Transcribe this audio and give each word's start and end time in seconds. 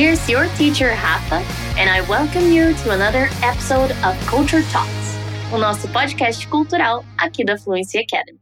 Here's 0.00 0.26
your 0.30 0.48
teacher, 0.56 0.96
Rafa, 0.96 1.44
and 1.76 1.90
I 1.90 2.00
welcome 2.08 2.50
you 2.50 2.72
to 2.72 2.90
another 2.92 3.28
episode 3.44 3.92
of 4.02 4.16
Culture 4.26 4.62
Talks, 4.72 5.18
o 5.52 5.58
nosso 5.58 5.86
podcast 5.92 6.48
cultural 6.48 7.04
aqui 7.18 7.44
da 7.44 7.58
Fluency 7.58 7.98
Academy. 7.98 8.40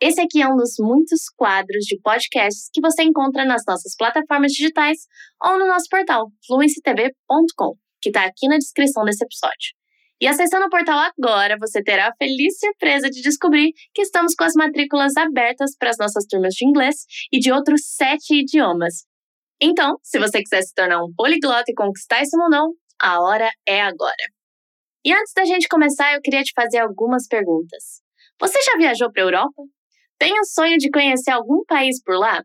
Esse 0.00 0.20
aqui 0.20 0.42
é 0.42 0.48
um 0.48 0.56
dos 0.56 0.74
muitos 0.80 1.28
quadros 1.36 1.84
de 1.84 2.00
podcasts 2.00 2.68
que 2.74 2.80
você 2.80 3.04
encontra 3.04 3.44
nas 3.44 3.62
nossas 3.64 3.94
plataformas 3.96 4.50
digitais 4.50 5.06
ou 5.40 5.56
no 5.56 5.68
nosso 5.68 5.86
portal 5.88 6.32
fluencytv.com, 6.44 7.76
que 8.02 8.08
está 8.08 8.24
aqui 8.24 8.48
na 8.48 8.58
descrição 8.58 9.04
desse 9.04 9.24
episódio. 9.24 9.78
E 10.20 10.26
acessando 10.26 10.66
o 10.66 10.68
portal 10.68 10.98
agora, 10.98 11.56
você 11.60 11.80
terá 11.80 12.08
a 12.08 12.16
feliz 12.16 12.58
surpresa 12.58 13.08
de 13.08 13.22
descobrir 13.22 13.70
que 13.94 14.02
estamos 14.02 14.34
com 14.34 14.42
as 14.42 14.54
matrículas 14.54 15.16
abertas 15.16 15.76
para 15.78 15.90
as 15.90 15.96
nossas 15.96 16.26
turmas 16.26 16.54
de 16.54 16.66
inglês 16.66 17.04
e 17.32 17.38
de 17.38 17.52
outros 17.52 17.82
sete 17.84 18.40
idiomas. 18.40 19.06
Então, 19.60 19.96
se 20.02 20.18
você 20.18 20.40
quiser 20.40 20.62
se 20.62 20.72
tornar 20.72 21.02
um 21.02 21.12
poliglota 21.16 21.64
e 21.68 21.74
conquistar 21.74 22.22
esse 22.22 22.36
mundão, 22.36 22.72
a 23.00 23.20
hora 23.20 23.50
é 23.66 23.80
agora. 23.82 24.14
E 25.04 25.12
antes 25.12 25.32
da 25.34 25.44
gente 25.44 25.66
começar, 25.68 26.14
eu 26.14 26.20
queria 26.20 26.42
te 26.42 26.52
fazer 26.54 26.78
algumas 26.78 27.26
perguntas. 27.26 28.00
Você 28.40 28.58
já 28.62 28.76
viajou 28.76 29.10
para 29.10 29.22
a 29.22 29.26
Europa? 29.26 29.62
Tem 30.16 30.38
o 30.38 30.44
sonho 30.44 30.78
de 30.78 30.90
conhecer 30.90 31.32
algum 31.32 31.64
país 31.64 32.00
por 32.02 32.16
lá? 32.16 32.42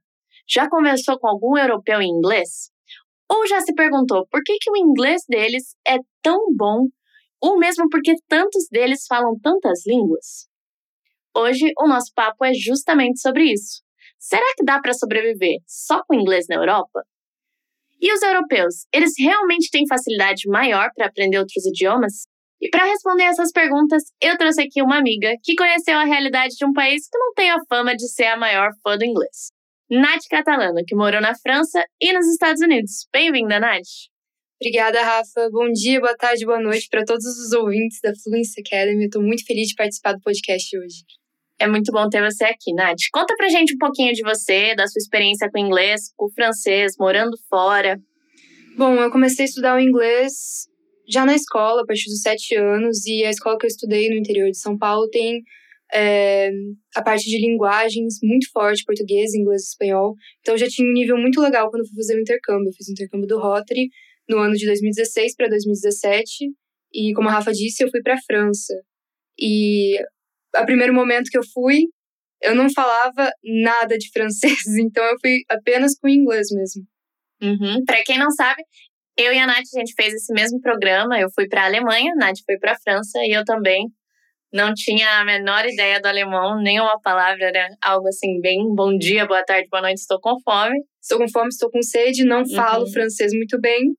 Já 0.49 0.67
conversou 0.67 1.19
com 1.19 1.27
algum 1.27 1.55
europeu 1.55 2.01
em 2.01 2.09
inglês? 2.09 2.71
Ou 3.29 3.45
já 3.47 3.61
se 3.61 3.73
perguntou 3.73 4.27
por 4.31 4.41
que, 4.43 4.57
que 4.59 4.71
o 4.71 4.77
inglês 4.77 5.21
deles 5.29 5.75
é 5.87 5.97
tão 6.21 6.39
bom 6.55 6.87
ou 7.39 7.59
mesmo 7.59 7.89
porque 7.89 8.13
tantos 8.27 8.67
deles 8.71 9.05
falam 9.07 9.37
tantas 9.39 9.85
línguas? 9.85 10.47
Hoje 11.35 11.71
o 11.77 11.87
nosso 11.87 12.11
papo 12.15 12.43
é 12.43 12.53
justamente 12.53 13.19
sobre 13.19 13.51
isso. 13.51 13.82
Será 14.23 14.45
que 14.55 14.63
dá 14.63 14.79
para 14.79 14.93
sobreviver 14.93 15.57
só 15.67 16.01
com 16.07 16.15
inglês 16.15 16.45
na 16.47 16.55
Europa? 16.55 17.03
E 17.99 18.09
os 18.13 18.21
europeus, 18.21 18.85
eles 18.93 19.11
realmente 19.19 19.69
têm 19.69 19.85
facilidade 19.85 20.47
maior 20.47 20.91
para 20.95 21.07
aprender 21.07 21.39
outros 21.39 21.65
idiomas? 21.65 22.23
E 22.61 22.69
para 22.69 22.85
responder 22.85 23.23
essas 23.23 23.51
perguntas, 23.51 24.01
eu 24.21 24.37
trouxe 24.37 24.61
aqui 24.61 24.81
uma 24.81 24.97
amiga 24.97 25.33
que 25.43 25.55
conheceu 25.55 25.97
a 25.97 26.05
realidade 26.05 26.55
de 26.55 26.65
um 26.65 26.71
país 26.71 27.05
que 27.09 27.17
não 27.17 27.33
tem 27.33 27.51
a 27.51 27.59
fama 27.67 27.97
de 27.97 28.07
ser 28.07 28.27
a 28.27 28.37
maior 28.37 28.69
fã 28.81 28.97
do 28.97 29.03
inglês. 29.03 29.51
Nath 29.91 30.23
Catalano, 30.29 30.85
que 30.87 30.95
morou 30.95 31.19
na 31.19 31.35
França 31.35 31.83
e 31.99 32.13
nos 32.13 32.25
Estados 32.25 32.61
Unidos. 32.61 33.05
Bem-vinda, 33.11 33.59
Nath! 33.59 34.07
Obrigada, 34.61 35.03
Rafa. 35.03 35.49
Bom 35.51 35.69
dia, 35.69 35.99
boa 35.99 36.15
tarde, 36.15 36.45
boa 36.45 36.61
noite 36.61 36.87
para 36.89 37.03
todos 37.03 37.25
os 37.25 37.51
ouvintes 37.51 37.99
da 38.01 38.13
Fluency 38.23 38.61
Academy. 38.65 39.03
Estou 39.03 39.21
muito 39.21 39.45
feliz 39.45 39.67
de 39.67 39.75
participar 39.75 40.13
do 40.13 40.21
podcast 40.21 40.77
hoje. 40.77 41.22
É 41.63 41.67
muito 41.67 41.93
bom 41.93 42.09
ter 42.09 42.21
você 42.21 42.43
aqui, 42.43 42.73
Nath. 42.73 42.97
Conta 43.13 43.33
pra 43.37 43.47
gente 43.47 43.73
um 43.73 43.77
pouquinho 43.77 44.11
de 44.11 44.21
você, 44.21 44.75
da 44.75 44.85
sua 44.85 44.99
experiência 44.99 45.49
com 45.49 45.57
inglês, 45.57 46.11
com 46.17 46.29
francês, 46.29 46.95
morando 46.99 47.37
fora. 47.49 47.97
Bom, 48.75 48.95
eu 48.95 49.09
comecei 49.09 49.45
a 49.45 49.47
estudar 49.47 49.77
o 49.77 49.79
inglês 49.79 50.67
já 51.07 51.25
na 51.25 51.33
escola, 51.33 51.81
a 51.81 51.85
partir 51.85 52.09
dos 52.09 52.19
sete 52.19 52.53
anos, 52.55 53.05
e 53.05 53.23
a 53.23 53.29
escola 53.29 53.57
que 53.57 53.65
eu 53.65 53.69
estudei 53.69 54.09
no 54.09 54.17
interior 54.17 54.51
de 54.51 54.57
São 54.57 54.77
Paulo 54.77 55.07
tem 55.09 55.41
é, 55.93 56.51
a 56.97 57.01
parte 57.01 57.29
de 57.29 57.39
linguagens 57.39 58.15
muito 58.21 58.51
forte, 58.51 58.83
português, 58.83 59.33
inglês 59.33 59.69
espanhol. 59.69 60.15
Então, 60.41 60.55
eu 60.55 60.57
já 60.57 60.67
tinha 60.67 60.85
um 60.85 60.91
nível 60.91 61.15
muito 61.15 61.39
legal 61.39 61.69
quando 61.71 61.87
fui 61.87 61.95
fazer 61.95 62.17
o 62.17 62.21
intercâmbio. 62.21 62.67
Eu 62.67 62.73
fiz 62.73 62.89
o 62.89 62.91
intercâmbio 62.91 63.27
do 63.27 63.39
Rotary, 63.39 63.87
no 64.27 64.37
ano 64.39 64.55
de 64.55 64.65
2016 64.65 65.33
para 65.37 65.47
2017. 65.47 66.29
E 66.93 67.13
como 67.13 67.29
a 67.29 67.31
Rafa 67.31 67.53
disse, 67.53 67.85
eu 67.85 67.89
fui 67.89 68.01
para 68.01 68.15
a 68.15 68.21
França. 68.27 68.73
E 69.39 69.97
a 70.55 70.65
primeiro 70.65 70.93
momento 70.93 71.29
que 71.29 71.37
eu 71.37 71.43
fui, 71.53 71.83
eu 72.41 72.55
não 72.55 72.69
falava 72.71 73.29
nada 73.43 73.97
de 73.97 74.09
francês, 74.13 74.65
então 74.77 75.03
eu 75.03 75.15
fui 75.19 75.41
apenas 75.49 75.97
com 75.97 76.07
inglês 76.07 76.47
mesmo. 76.51 76.83
Uhum. 77.41 77.83
Para 77.85 78.03
quem 78.03 78.17
não 78.17 78.31
sabe, 78.31 78.63
eu 79.17 79.33
e 79.33 79.39
a 79.39 79.45
Nath, 79.45 79.65
a 79.75 79.79
gente 79.79 79.93
fez 79.95 80.13
esse 80.13 80.33
mesmo 80.33 80.59
programa. 80.61 81.19
Eu 81.19 81.29
fui 81.35 81.47
para 81.47 81.63
a 81.63 81.65
Alemanha, 81.65 82.11
a 82.13 82.15
Nath 82.15 82.37
foi 82.45 82.57
para 82.57 82.73
a 82.73 82.79
França 82.81 83.19
e 83.23 83.31
eu 83.31 83.43
também 83.43 83.87
não 84.51 84.73
tinha 84.73 85.19
a 85.19 85.25
menor 85.25 85.65
ideia 85.65 85.99
do 85.99 86.07
alemão, 86.07 86.61
nem 86.61 86.79
uma 86.79 86.99
palavra, 87.01 87.47
era 87.47 87.67
algo 87.81 88.07
assim, 88.07 88.39
bem 88.39 88.59
bom 88.75 88.95
dia, 88.95 89.25
boa 89.25 89.43
tarde, 89.43 89.67
boa 89.67 89.81
noite, 89.81 89.97
estou 89.97 90.19
com 90.21 90.39
fome. 90.43 90.77
Estou 91.01 91.17
com 91.17 91.27
fome, 91.27 91.49
estou 91.49 91.69
com 91.69 91.81
sede, 91.81 92.23
não 92.23 92.47
falo 92.47 92.85
uhum. 92.85 92.91
francês 92.91 93.33
muito 93.33 93.59
bem. 93.59 93.93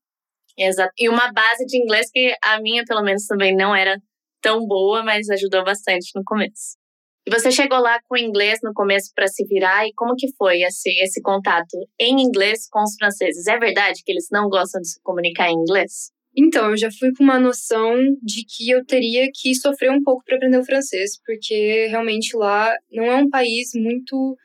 Exato. 0.57 0.91
E 0.97 1.07
uma 1.09 1.31
base 1.31 1.65
de 1.65 1.77
inglês 1.77 2.09
que 2.11 2.33
a 2.43 2.59
minha, 2.61 2.83
pelo 2.85 3.03
menos, 3.03 3.27
também 3.27 3.55
não 3.55 3.75
era 3.75 3.97
tão 4.45 4.63
boa, 4.67 5.03
mas 5.03 5.27
ajudou 5.31 5.63
bastante 5.63 6.11
no 6.15 6.23
começo. 6.23 6.77
E 7.25 7.31
você 7.31 7.51
chegou 7.51 7.79
lá 7.79 7.99
com 8.07 8.15
inglês 8.15 8.59
no 8.61 8.71
começo 8.71 9.11
para 9.15 9.27
se 9.27 9.43
virar, 9.45 9.87
e 9.87 9.93
como 9.95 10.13
que 10.15 10.27
foi 10.37 10.61
esse, 10.61 10.91
esse 11.01 11.19
contato 11.19 11.75
em 11.99 12.21
inglês 12.21 12.69
com 12.69 12.83
os 12.83 12.93
franceses? 12.95 13.47
É 13.47 13.57
verdade 13.57 14.03
que 14.05 14.11
eles 14.11 14.27
não 14.31 14.47
gostam 14.47 14.79
de 14.79 14.89
se 14.89 15.01
comunicar 15.01 15.49
em 15.49 15.55
inglês? 15.55 16.11
Então, 16.37 16.69
eu 16.69 16.77
já 16.77 16.91
fui 16.91 17.11
com 17.17 17.23
uma 17.23 17.39
noção 17.39 17.95
de 18.21 18.45
que 18.45 18.69
eu 18.69 18.85
teria 18.85 19.27
que 19.33 19.55
sofrer 19.55 19.89
um 19.89 20.03
pouco 20.03 20.23
para 20.23 20.35
aprender 20.35 20.59
o 20.59 20.65
francês, 20.65 21.19
porque 21.25 21.87
realmente 21.87 22.37
lá 22.37 22.71
não 22.91 23.05
é 23.05 23.15
um 23.15 23.29
país 23.29 23.69
muito 23.73 24.37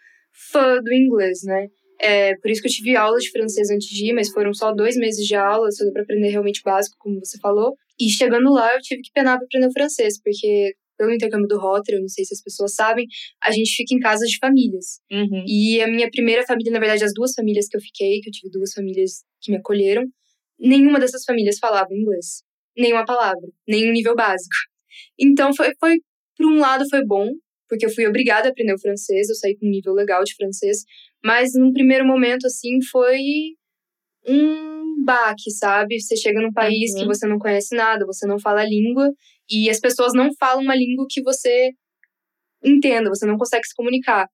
fã 0.50 0.80
do 0.80 0.94
inglês, 0.94 1.40
né? 1.44 1.66
É, 2.00 2.34
por 2.36 2.50
isso 2.50 2.62
que 2.62 2.68
eu 2.68 2.72
tive 2.72 2.96
aula 2.96 3.18
de 3.18 3.30
francês 3.30 3.68
antes 3.68 3.88
de 3.88 4.08
ir, 4.08 4.14
mas 4.14 4.30
foram 4.30 4.54
só 4.54 4.72
dois 4.72 4.96
meses 4.96 5.26
de 5.26 5.34
aula, 5.34 5.70
só 5.70 5.84
deu 5.84 5.92
pra 5.92 6.02
aprender 6.02 6.30
realmente 6.30 6.62
básico, 6.64 6.96
como 6.98 7.18
você 7.18 7.38
falou. 7.38 7.76
E 8.00 8.08
chegando 8.08 8.50
lá, 8.50 8.74
eu 8.74 8.80
tive 8.80 9.02
que 9.02 9.10
penar 9.12 9.36
pra 9.36 9.44
aprender 9.44 9.68
o 9.68 9.72
francês, 9.72 10.20
porque 10.22 10.74
pelo 11.00 11.14
intercâmbio 11.14 11.48
do 11.48 11.58
Rotary, 11.58 11.96
eu 11.96 12.02
não 12.02 12.08
sei 12.08 12.24
se 12.26 12.34
as 12.34 12.42
pessoas 12.42 12.74
sabem, 12.74 13.06
a 13.42 13.50
gente 13.50 13.74
fica 13.74 13.94
em 13.94 13.98
casas 13.98 14.28
de 14.28 14.36
famílias. 14.38 15.00
Uhum. 15.10 15.44
E 15.46 15.80
a 15.80 15.88
minha 15.88 16.10
primeira 16.10 16.44
família, 16.44 16.70
na 16.70 16.78
verdade, 16.78 17.04
as 17.04 17.14
duas 17.14 17.32
famílias 17.32 17.68
que 17.68 17.76
eu 17.76 17.80
fiquei, 17.80 18.20
que 18.20 18.28
eu 18.28 18.32
tive 18.32 18.50
duas 18.50 18.72
famílias 18.74 19.24
que 19.40 19.50
me 19.50 19.56
acolheram, 19.56 20.04
nenhuma 20.58 21.00
dessas 21.00 21.24
famílias 21.24 21.58
falava 21.58 21.88
inglês. 21.90 22.42
Nenhuma 22.76 23.06
palavra, 23.06 23.48
nenhum 23.66 23.92
nível 23.92 24.14
básico. 24.14 24.54
Então, 25.18 25.54
foi, 25.54 25.72
foi 25.80 25.96
por 26.36 26.46
um 26.46 26.58
lado, 26.58 26.84
foi 26.90 27.02
bom, 27.04 27.30
porque 27.66 27.86
eu 27.86 27.90
fui 27.90 28.06
obrigada 28.06 28.48
a 28.48 28.50
aprender 28.50 28.74
o 28.74 28.80
francês, 28.80 29.30
eu 29.30 29.34
saí 29.36 29.56
com 29.56 29.66
um 29.66 29.70
nível 29.70 29.94
legal 29.94 30.22
de 30.22 30.34
francês, 30.34 30.84
mas 31.24 31.52
num 31.54 31.72
primeiro 31.72 32.06
momento, 32.06 32.46
assim, 32.46 32.78
foi 32.90 33.18
um 34.26 34.69
baque, 35.04 35.50
sabe? 35.50 36.00
Você 36.00 36.16
chega 36.16 36.40
num 36.40 36.52
país 36.52 36.92
uhum. 36.92 37.00
que 37.00 37.06
você 37.06 37.26
não 37.26 37.38
conhece 37.38 37.74
nada, 37.74 38.06
você 38.06 38.26
não 38.26 38.38
fala 38.38 38.60
a 38.60 38.66
língua, 38.66 39.10
e 39.50 39.68
as 39.68 39.80
pessoas 39.80 40.12
não 40.14 40.30
falam 40.38 40.62
uma 40.62 40.76
língua 40.76 41.06
que 41.08 41.22
você 41.22 41.70
entenda, 42.64 43.08
você 43.08 43.26
não 43.26 43.36
consegue 43.36 43.66
se 43.66 43.74
comunicar. 43.74 44.26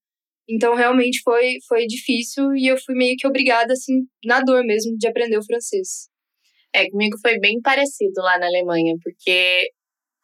Então, 0.48 0.74
realmente 0.74 1.20
foi, 1.24 1.56
foi 1.68 1.86
difícil 1.86 2.54
e 2.54 2.68
eu 2.68 2.76
fui 2.78 2.94
meio 2.94 3.16
que 3.16 3.26
obrigada, 3.26 3.72
assim, 3.72 4.02
na 4.24 4.40
dor 4.40 4.64
mesmo, 4.64 4.96
de 4.96 5.08
aprender 5.08 5.38
o 5.38 5.44
francês. 5.44 6.08
É, 6.74 6.88
comigo 6.90 7.16
foi 7.20 7.38
bem 7.38 7.60
parecido 7.60 8.20
lá 8.20 8.38
na 8.38 8.46
Alemanha, 8.46 8.94
porque 9.02 9.70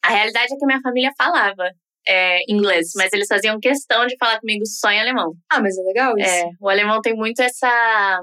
a 0.04 0.10
realidade 0.10 0.52
é 0.52 0.56
que 0.56 0.66
minha 0.66 0.80
família 0.80 1.10
falava 1.16 1.70
é, 2.06 2.38
inglês, 2.48 2.88
mas 2.96 3.12
eles 3.12 3.26
faziam 3.26 3.58
questão 3.58 4.06
de 4.06 4.16
falar 4.16 4.40
comigo 4.40 4.64
só 4.66 4.90
em 4.90 5.00
alemão. 5.00 5.32
Ah, 5.50 5.60
mas 5.60 5.76
é 5.76 5.82
legal 5.82 6.12
isso. 6.18 6.28
É, 6.28 6.44
o 6.60 6.68
alemão 6.68 7.00
tem 7.00 7.14
muito 7.14 7.40
essa 7.40 8.20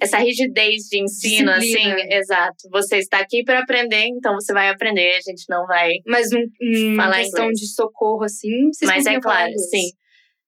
essa 0.00 0.18
rigidez 0.18 0.84
de 0.90 1.02
ensino, 1.02 1.52
Disciplina. 1.54 1.94
assim, 1.94 2.14
exato. 2.14 2.68
Você 2.70 2.98
está 2.98 3.18
aqui 3.18 3.42
para 3.44 3.60
aprender, 3.60 4.06
então 4.06 4.34
você 4.34 4.52
vai 4.52 4.68
aprender, 4.68 5.16
a 5.16 5.30
gente 5.30 5.44
não 5.48 5.66
vai. 5.66 5.92
Mas 6.06 6.32
um, 6.32 6.40
um 6.40 6.96
falar 6.96 7.18
questão 7.18 7.44
inglês. 7.44 7.60
de 7.60 7.74
socorro, 7.74 8.24
assim, 8.24 8.68
vocês 8.72 8.90
Mas 8.90 9.06
é 9.06 9.18
claro, 9.18 9.52
sim. 9.58 9.90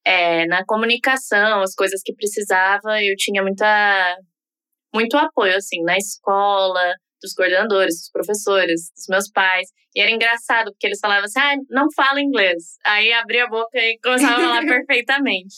É, 0.04 0.46
na 0.46 0.64
comunicação, 0.64 1.62
as 1.62 1.74
coisas 1.74 2.00
que 2.04 2.14
precisava, 2.14 3.02
eu 3.02 3.14
tinha 3.16 3.42
muita 3.42 4.16
muito 4.94 5.16
apoio, 5.16 5.54
assim, 5.56 5.82
na 5.82 5.96
escola, 5.96 6.94
dos 7.20 7.34
coordenadores, 7.34 7.94
dos 7.94 8.10
professores, 8.10 8.90
dos 8.94 9.06
meus 9.08 9.30
pais. 9.30 9.68
E 9.94 10.00
era 10.00 10.10
engraçado, 10.10 10.70
porque 10.72 10.86
eles 10.86 11.00
falavam 11.00 11.24
assim, 11.24 11.40
ah, 11.40 11.56
não 11.70 11.86
fala 11.94 12.20
inglês. 12.20 12.76
Aí 12.84 13.12
abria 13.12 13.44
a 13.44 13.48
boca 13.48 13.78
e 13.78 13.98
começava 14.02 14.34
a 14.34 14.40
falar 14.40 14.64
perfeitamente. 14.66 15.56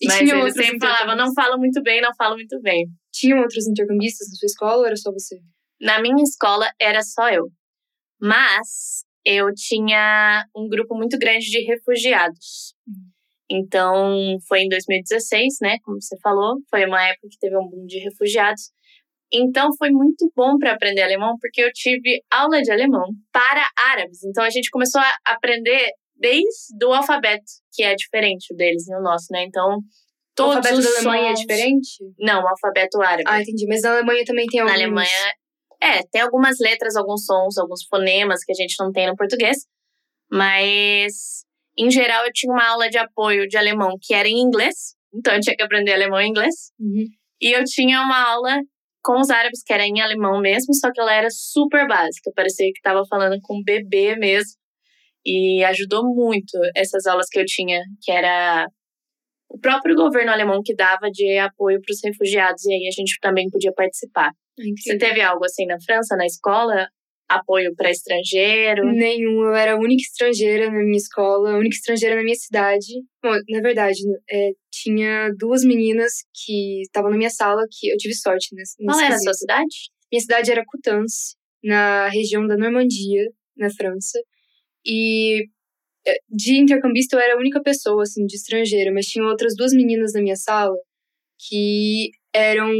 E 0.00 0.06
Mas 0.06 0.20
eles 0.20 0.54
sempre 0.54 0.78
falavam, 0.80 1.16
não 1.16 1.32
falo 1.34 1.58
muito 1.58 1.82
bem, 1.82 2.00
não 2.00 2.14
falo 2.16 2.36
muito 2.36 2.60
bem. 2.60 2.86
Tinham 3.14 3.38
outros 3.38 3.66
intercambistas 3.68 4.28
na 4.28 4.34
sua 4.34 4.46
escola 4.46 4.78
ou 4.78 4.86
era 4.86 4.96
só 4.96 5.12
você? 5.12 5.40
Na 5.80 6.00
minha 6.00 6.22
escola 6.22 6.68
era 6.80 7.00
só 7.02 7.30
eu. 7.30 7.48
Mas 8.20 9.04
eu 9.24 9.46
tinha 9.54 10.44
um 10.54 10.68
grupo 10.68 10.96
muito 10.96 11.16
grande 11.16 11.46
de 11.46 11.60
refugiados. 11.60 12.74
Uhum. 12.86 13.14
Então, 13.50 14.38
foi 14.48 14.62
em 14.62 14.68
2016, 14.68 15.58
né? 15.62 15.78
Como 15.84 16.00
você 16.00 16.16
falou, 16.20 16.56
foi 16.68 16.84
uma 16.86 17.02
época 17.06 17.28
que 17.30 17.38
teve 17.38 17.56
um 17.56 17.68
boom 17.68 17.86
de 17.86 17.98
refugiados. 17.98 18.72
Então 19.32 19.70
foi 19.76 19.90
muito 19.90 20.30
bom 20.36 20.58
para 20.58 20.72
aprender 20.72 21.02
alemão, 21.02 21.36
porque 21.40 21.60
eu 21.60 21.72
tive 21.72 22.22
aula 22.30 22.62
de 22.62 22.70
alemão 22.70 23.04
para 23.32 23.68
árabes. 23.76 24.22
Então 24.24 24.44
a 24.44 24.50
gente 24.50 24.70
começou 24.70 25.00
a 25.00 25.12
aprender 25.24 25.90
desde 26.16 26.84
o 26.84 26.92
alfabeto, 26.92 27.44
que 27.72 27.82
é 27.82 27.94
diferente 27.94 28.54
deles 28.54 28.86
e 28.88 28.94
o 28.94 29.02
nosso, 29.02 29.26
né? 29.30 29.44
Então 29.44 29.80
todos 30.34 30.54
o 30.54 30.58
alfabeto 30.58 30.82
da 30.82 30.88
Alemanha 30.88 31.30
é 31.30 31.34
diferente? 31.34 32.04
Não, 32.18 32.42
o 32.42 32.48
alfabeto 32.48 33.00
árabe. 33.00 33.24
Ah, 33.26 33.40
entendi. 33.40 33.66
Mas 33.66 33.82
na 33.82 33.92
Alemanha 33.92 34.24
também 34.24 34.46
tem 34.46 34.60
alguns. 34.60 34.76
Na 34.76 34.84
Alemanha, 34.84 35.34
é, 35.82 36.02
tem 36.10 36.22
algumas 36.22 36.56
letras, 36.60 36.96
alguns 36.96 37.24
sons, 37.24 37.58
alguns 37.58 37.84
fonemas 37.86 38.42
que 38.44 38.52
a 38.52 38.54
gente 38.54 38.74
não 38.78 38.90
tem 38.90 39.06
no 39.06 39.16
português. 39.16 39.58
Mas, 40.30 41.44
em 41.78 41.90
geral, 41.90 42.24
eu 42.24 42.32
tinha 42.32 42.52
uma 42.52 42.66
aula 42.66 42.88
de 42.88 42.98
apoio 42.98 43.46
de 43.46 43.56
alemão 43.56 43.96
que 44.00 44.14
era 44.14 44.28
em 44.28 44.40
inglês. 44.40 44.94
Então, 45.14 45.34
eu 45.34 45.40
tinha 45.40 45.56
que 45.56 45.62
aprender 45.62 45.92
alemão 45.92 46.20
e 46.20 46.26
inglês. 46.26 46.54
Uhum. 46.78 47.04
E 47.40 47.52
eu 47.52 47.62
tinha 47.64 48.00
uma 48.00 48.30
aula 48.32 48.58
com 49.04 49.20
os 49.20 49.28
árabes, 49.28 49.62
que 49.62 49.72
era 49.72 49.84
em 49.84 50.00
alemão 50.00 50.40
mesmo, 50.40 50.74
só 50.74 50.90
que 50.90 50.98
ela 50.98 51.12
era 51.12 51.28
super 51.30 51.86
básica, 51.86 52.32
parecia 52.34 52.66
que 52.72 52.78
estava 52.78 53.04
falando 53.06 53.38
com 53.42 53.58
um 53.58 53.62
bebê 53.62 54.16
mesmo. 54.16 54.54
E 55.26 55.62
ajudou 55.64 56.04
muito 56.04 56.58
essas 56.74 57.06
aulas 57.06 57.26
que 57.30 57.38
eu 57.38 57.44
tinha, 57.44 57.82
que 58.02 58.10
era 58.10 58.66
o 59.54 59.58
próprio 59.60 59.94
governo 59.94 60.32
alemão 60.32 60.60
que 60.64 60.74
dava 60.74 61.08
de 61.12 61.38
apoio 61.38 61.80
para 61.80 61.92
os 61.92 62.00
refugiados, 62.02 62.64
e 62.64 62.72
aí 62.72 62.88
a 62.88 62.90
gente 62.90 63.16
também 63.20 63.48
podia 63.48 63.72
participar. 63.72 64.32
Incrível. 64.58 64.74
Você 64.82 64.98
teve 64.98 65.20
algo 65.20 65.44
assim 65.44 65.64
na 65.64 65.80
França, 65.80 66.16
na 66.16 66.26
escola? 66.26 66.88
Apoio 67.28 67.72
para 67.76 67.90
estrangeiro? 67.90 68.84
Nenhum. 68.84 69.44
Eu 69.44 69.54
era 69.54 69.74
a 69.74 69.76
única 69.76 70.02
estrangeira 70.02 70.70
na 70.70 70.82
minha 70.82 70.98
escola, 70.98 71.52
a 71.52 71.56
única 71.56 71.76
estrangeira 71.76 72.16
na 72.16 72.22
minha 72.24 72.34
cidade. 72.34 72.86
Bom, 73.22 73.32
na 73.48 73.60
verdade, 73.60 74.00
é, 74.28 74.50
tinha 74.72 75.30
duas 75.38 75.62
meninas 75.62 76.12
que 76.44 76.82
estavam 76.82 77.10
na 77.10 77.16
minha 77.16 77.30
sala 77.30 77.62
que 77.70 77.88
eu 77.90 77.96
tive 77.96 78.14
sorte 78.14 78.48
nesse 78.54 78.76
Qual 78.84 78.98
era 78.98 79.14
a 79.14 79.18
sua 79.18 79.34
cidade? 79.34 79.74
Minha 80.12 80.20
cidade 80.20 80.50
era 80.50 80.64
Coutances, 80.66 81.36
na 81.62 82.08
região 82.08 82.46
da 82.46 82.56
Normandia, 82.56 83.22
na 83.56 83.70
França. 83.70 84.18
E 84.84 85.44
de 86.28 86.56
intercambista 86.56 87.16
eu 87.16 87.20
era 87.20 87.34
a 87.34 87.38
única 87.38 87.62
pessoa, 87.62 88.02
assim, 88.02 88.26
de 88.26 88.36
estrangeira, 88.36 88.92
mas 88.92 89.06
tinha 89.06 89.24
outras 89.24 89.54
duas 89.56 89.72
meninas 89.72 90.12
na 90.12 90.22
minha 90.22 90.36
sala 90.36 90.76
que 91.48 92.10
eram. 92.32 92.70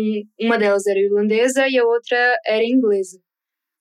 Uma 0.40 0.58
delas 0.58 0.86
era 0.86 0.98
irlandesa 0.98 1.68
e 1.68 1.78
a 1.78 1.84
outra 1.84 2.16
era 2.46 2.64
inglesa. 2.64 3.18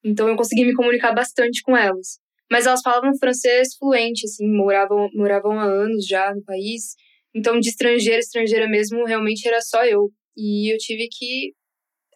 Então 0.03 0.27
eu 0.27 0.35
consegui 0.35 0.65
me 0.65 0.73
comunicar 0.73 1.13
bastante 1.13 1.61
com 1.61 1.75
elas. 1.75 2.19
Mas 2.51 2.67
elas 2.67 2.81
falavam 2.81 3.17
francês 3.17 3.75
fluente, 3.79 4.25
assim, 4.25 4.45
moravam, 4.47 5.09
moravam 5.13 5.59
há 5.59 5.63
anos 5.63 6.05
já 6.05 6.33
no 6.35 6.43
país. 6.43 6.95
Então, 7.33 7.59
de 7.59 7.69
estrangeira, 7.69 8.19
estrangeira 8.19 8.69
mesmo, 8.69 9.05
realmente 9.05 9.47
era 9.47 9.59
só 9.59 9.83
eu. 9.85 10.11
E 10.37 10.71
eu 10.71 10.77
tive 10.77 11.07
que 11.11 11.53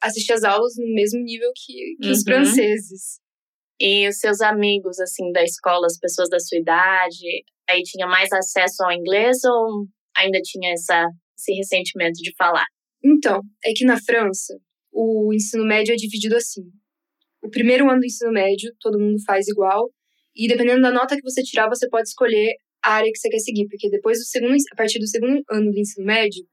assistir 0.02 0.34
as 0.34 0.44
aulas 0.44 0.74
no 0.78 0.94
mesmo 0.94 1.22
nível 1.22 1.50
que, 1.56 1.96
que 2.00 2.08
uhum. 2.08 2.14
os 2.14 2.22
franceses. 2.22 3.20
E 3.80 4.08
os 4.08 4.18
seus 4.20 4.42
amigos, 4.42 5.00
assim, 5.00 5.32
da 5.32 5.44
escola, 5.44 5.86
as 5.86 6.00
pessoas 6.00 6.30
da 6.30 6.40
sua 6.40 6.58
idade, 6.58 7.44
aí 7.70 7.82
tinha 7.84 8.08
mais 8.08 8.32
acesso 8.32 8.84
ao 8.84 8.92
inglês 8.92 9.38
ou 9.44 9.86
ainda 10.16 10.40
tinha 10.42 10.74
essa, 10.74 11.06
esse 11.38 11.54
ressentimento 11.54 12.20
de 12.22 12.34
falar? 12.36 12.66
Então, 13.04 13.42
é 13.64 13.72
que 13.74 13.86
na 13.86 13.98
França, 14.02 14.54
o 14.92 15.32
ensino 15.34 15.66
médio 15.66 15.94
é 15.94 15.96
dividido 15.96 16.36
assim. 16.36 16.64
O 17.44 17.50
primeiro 17.50 17.90
ano 17.90 18.00
do 18.00 18.06
ensino 18.06 18.32
médio, 18.32 18.74
todo 18.80 19.00
mundo 19.00 19.18
faz 19.26 19.48
igual, 19.48 19.90
e 20.36 20.48
dependendo 20.48 20.82
da 20.82 20.92
nota 20.92 21.16
que 21.16 21.22
você 21.22 21.44
tirar, 21.44 21.70
você 21.70 21.88
pode 21.88 22.10
escolher 22.10 22.56
a 22.84 22.94
área 22.94 23.12
que 23.12 23.18
você 23.18 23.30
quer 23.30 23.40
seguir, 23.40 23.68
porque 23.68 23.90
depois 23.90 24.18
do 24.18 24.26
segundo, 24.26 24.56
a 24.72 24.76
partir 24.76 25.00
do 25.00 25.08
segundo 25.08 25.42
ano 25.50 25.72
do 25.72 25.80
ensino 25.80 26.06
médio, 26.06 26.44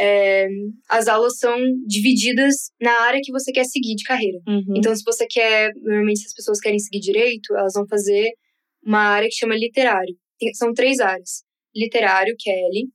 é, 0.00 0.48
as 0.88 1.08
aulas 1.08 1.36
são 1.38 1.58
divididas 1.86 2.70
na 2.80 3.02
área 3.02 3.20
que 3.22 3.30
você 3.30 3.52
quer 3.52 3.64
seguir 3.64 3.94
de 3.94 4.04
carreira. 4.04 4.38
Uhum. 4.48 4.74
Então, 4.74 4.96
se 4.96 5.02
você 5.04 5.26
quer, 5.26 5.70
normalmente, 5.76 6.20
se 6.20 6.26
as 6.26 6.32
pessoas 6.32 6.58
querem 6.58 6.78
seguir 6.78 7.00
direito, 7.00 7.54
elas 7.54 7.74
vão 7.74 7.86
fazer 7.86 8.30
uma 8.82 9.00
área 9.00 9.28
que 9.28 9.34
chama 9.34 9.54
literário. 9.54 10.16
Tem, 10.38 10.54
são 10.54 10.72
três 10.72 11.00
áreas: 11.00 11.44
literário, 11.76 12.34
que 12.38 12.48
é 12.50 12.54
L, 12.54 12.88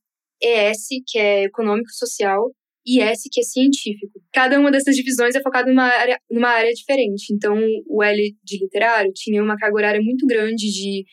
ES, 0.71 0.87
que 1.05 1.19
é 1.19 1.43
econômico 1.43 1.91
social, 1.91 2.51
e 2.83 2.99
S, 2.99 3.29
que 3.31 3.39
é 3.39 3.43
científico. 3.43 4.19
Cada 4.33 4.59
uma 4.59 4.71
dessas 4.71 4.95
divisões 4.95 5.35
é 5.35 5.41
focada 5.41 5.69
numa 5.69 5.85
área, 5.85 6.19
numa 6.29 6.49
área 6.49 6.73
diferente. 6.73 7.31
Então, 7.31 7.55
o 7.87 8.01
L 8.01 8.35
de 8.43 8.57
literário 8.57 9.11
tinha 9.13 9.43
uma 9.43 9.57
carga 9.57 9.77
horária 9.77 10.01
muito 10.01 10.25
grande 10.25 10.71
de 10.71 11.05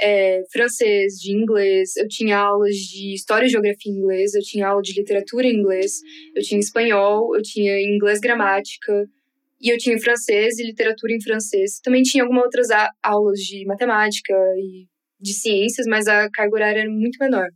é, 0.00 0.42
francês, 0.52 1.14
de 1.14 1.32
inglês, 1.32 1.96
eu 1.96 2.06
tinha 2.08 2.38
aulas 2.38 2.74
de 2.76 3.14
história 3.14 3.46
e 3.46 3.48
geografia 3.48 3.92
em 3.92 3.96
inglês, 3.96 4.34
eu 4.34 4.42
tinha 4.42 4.68
aula 4.68 4.82
de 4.82 4.92
literatura 4.92 5.46
em 5.46 5.56
inglês, 5.56 5.92
eu 6.34 6.42
tinha 6.42 6.60
espanhol, 6.60 7.34
eu 7.34 7.42
tinha 7.42 7.80
inglês 7.80 8.20
gramática, 8.20 9.08
e 9.60 9.70
eu 9.70 9.78
tinha 9.78 9.98
francês 9.98 10.58
e 10.58 10.64
literatura 10.64 11.12
em 11.12 11.20
francês. 11.20 11.80
Também 11.80 12.02
tinha 12.02 12.22
algumas 12.22 12.44
outras 12.44 12.68
aulas 13.02 13.38
de 13.40 13.64
matemática 13.64 14.34
e 14.58 14.86
de 15.18 15.32
ciências, 15.32 15.86
mas 15.86 16.06
a 16.06 16.28
carga 16.30 16.54
horária 16.54 16.80
era 16.80 16.90
muito 16.90 17.16
menor. 17.18 17.48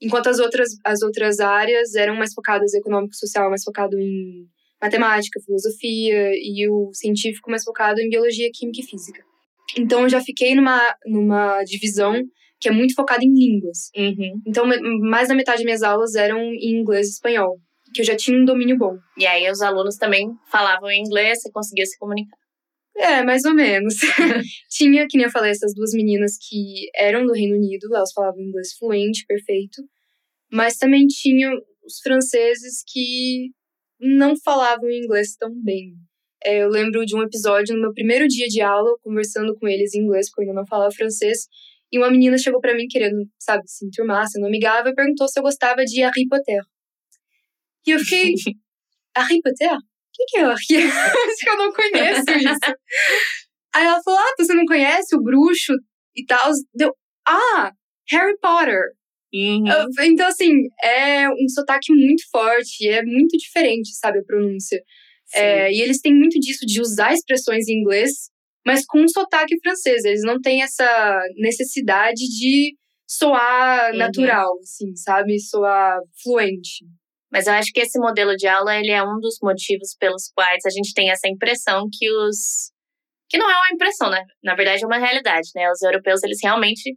Enquanto 0.00 0.28
as 0.28 0.38
outras, 0.38 0.70
as 0.84 1.02
outras 1.02 1.40
áreas 1.40 1.94
eram 1.94 2.16
mais 2.16 2.32
focadas 2.34 2.74
em 2.74 2.78
econômico 2.78 3.14
social, 3.14 3.48
mais 3.48 3.62
focado 3.62 3.98
em 3.98 4.46
matemática, 4.80 5.40
filosofia, 5.44 6.30
e 6.34 6.68
o 6.68 6.90
científico 6.92 7.50
mais 7.50 7.64
focado 7.64 8.00
em 8.00 8.08
biologia, 8.08 8.48
química 8.52 8.80
e 8.80 8.84
física. 8.84 9.22
Então 9.76 10.02
eu 10.02 10.08
já 10.08 10.20
fiquei 10.20 10.54
numa, 10.54 10.80
numa 11.06 11.62
divisão 11.64 12.14
que 12.60 12.68
é 12.68 12.72
muito 12.72 12.94
focada 12.94 13.24
em 13.24 13.32
línguas. 13.32 13.90
Uhum. 13.96 14.42
Então, 14.46 14.64
mais 15.08 15.28
da 15.28 15.34
metade 15.34 15.58
das 15.58 15.64
minhas 15.64 15.82
aulas 15.82 16.14
eram 16.14 16.38
em 16.38 16.80
inglês 16.80 17.06
e 17.06 17.10
espanhol, 17.10 17.56
que 17.94 18.00
eu 18.00 18.04
já 18.04 18.16
tinha 18.16 18.36
um 18.36 18.44
domínio 18.44 18.76
bom. 18.76 18.96
E 19.16 19.26
aí 19.26 19.48
os 19.50 19.60
alunos 19.60 19.96
também 19.96 20.28
falavam 20.50 20.90
inglês, 20.90 21.40
você 21.40 21.50
conseguia 21.52 21.86
se 21.86 21.96
comunicar. 21.98 22.36
É, 22.96 23.22
mais 23.22 23.44
ou 23.44 23.54
menos. 23.54 23.94
tinha, 24.70 25.06
que 25.08 25.16
nem 25.16 25.26
eu 25.26 25.30
falei, 25.30 25.52
essas 25.52 25.72
duas 25.72 25.92
meninas 25.92 26.32
que 26.36 26.88
eram 26.96 27.24
do 27.24 27.32
Reino 27.32 27.56
Unido, 27.56 27.86
elas 27.94 28.12
falavam 28.12 28.40
inglês 28.40 28.76
fluente, 28.76 29.24
perfeito. 29.26 29.80
Mas 30.50 30.78
também 30.78 31.06
tinha 31.06 31.48
os 31.84 32.00
franceses 32.02 32.82
que 32.86 33.50
não 34.00 34.34
falavam 34.36 34.90
inglês 34.90 35.36
tão 35.36 35.50
bem. 35.62 35.94
É, 36.44 36.62
eu 36.62 36.68
lembro 36.68 37.04
de 37.04 37.16
um 37.16 37.22
episódio 37.22 37.74
no 37.74 37.82
meu 37.82 37.92
primeiro 37.92 38.26
dia 38.28 38.46
de 38.46 38.60
aula, 38.60 38.96
conversando 39.02 39.54
com 39.56 39.66
eles 39.66 39.94
em 39.94 40.02
inglês, 40.02 40.28
porque 40.28 40.42
eu 40.42 40.48
ainda 40.48 40.60
não 40.60 40.66
falava 40.66 40.90
francês, 40.92 41.48
e 41.90 41.98
uma 41.98 42.10
menina 42.10 42.36
chegou 42.38 42.60
para 42.60 42.74
mim 42.74 42.86
querendo, 42.86 43.26
sabe, 43.38 43.62
se 43.66 43.86
enturmar, 43.86 44.28
sendo 44.28 44.46
amigável, 44.46 44.92
e 44.92 44.94
perguntou 44.94 45.26
se 45.28 45.38
eu 45.38 45.42
gostava 45.42 45.84
de 45.84 46.00
Harry 46.00 46.26
Potter. 46.28 46.62
E 47.86 47.90
eu 47.90 47.98
fiquei, 48.00 48.34
Harry 49.16 49.40
Potter? 49.42 49.72
O 49.72 49.78
que, 50.12 50.24
que 50.26 50.38
é 50.38 50.42
Harry? 50.42 50.56
Acho 51.28 51.44
que 51.44 51.50
eu 51.50 51.56
não 51.56 51.72
conheço 51.72 52.30
isso. 52.30 52.76
Aí 53.74 53.86
ela 53.86 54.02
falou, 54.02 54.20
ah, 54.20 54.34
você 54.38 54.54
não 54.54 54.64
conhece 54.64 55.16
o 55.16 55.22
bruxo 55.22 55.72
e 56.16 56.24
tal? 56.24 56.50
Deu, 56.74 56.92
ah, 57.26 57.72
Harry 58.10 58.36
Potter. 58.40 58.98
Uhum. 59.32 59.64
Então, 60.00 60.26
assim, 60.26 60.52
é 60.82 61.28
um 61.28 61.48
sotaque 61.48 61.92
muito 61.92 62.22
forte, 62.30 62.88
é 62.88 63.02
muito 63.02 63.36
diferente, 63.36 63.94
sabe, 63.94 64.20
a 64.20 64.24
pronúncia. 64.24 64.82
É, 65.34 65.72
e 65.72 65.80
eles 65.80 66.00
têm 66.00 66.14
muito 66.14 66.38
disso 66.38 66.64
de 66.66 66.80
usar 66.80 67.12
expressões 67.12 67.68
em 67.68 67.80
inglês, 67.80 68.30
mas 68.66 68.84
com 68.86 69.00
um 69.00 69.08
sotaque 69.08 69.58
francês. 69.60 70.04
Eles 70.04 70.22
não 70.22 70.40
têm 70.40 70.62
essa 70.62 71.20
necessidade 71.36 72.22
de 72.38 72.74
soar 73.06 73.92
uhum. 73.92 73.98
natural, 73.98 74.58
assim, 74.60 74.94
sabe? 74.96 75.38
Soar 75.40 75.98
fluente. 76.22 76.84
Mas 77.30 77.46
eu 77.46 77.52
acho 77.52 77.72
que 77.72 77.80
esse 77.80 77.98
modelo 77.98 78.34
de 78.36 78.46
aula 78.46 78.74
ele 78.76 78.90
é 78.90 79.02
um 79.02 79.18
dos 79.20 79.36
motivos 79.42 79.94
pelos 79.98 80.30
quais 80.34 80.64
a 80.64 80.70
gente 80.70 80.94
tem 80.94 81.10
essa 81.10 81.28
impressão 81.28 81.86
que 81.92 82.10
os 82.10 82.70
que 83.30 83.36
não 83.36 83.50
é 83.50 83.54
uma 83.58 83.74
impressão, 83.74 84.08
né? 84.08 84.22
Na 84.42 84.54
verdade 84.54 84.82
é 84.82 84.86
uma 84.86 84.98
realidade, 84.98 85.50
né? 85.54 85.70
Os 85.70 85.82
europeus 85.82 86.22
eles 86.22 86.38
realmente 86.42 86.96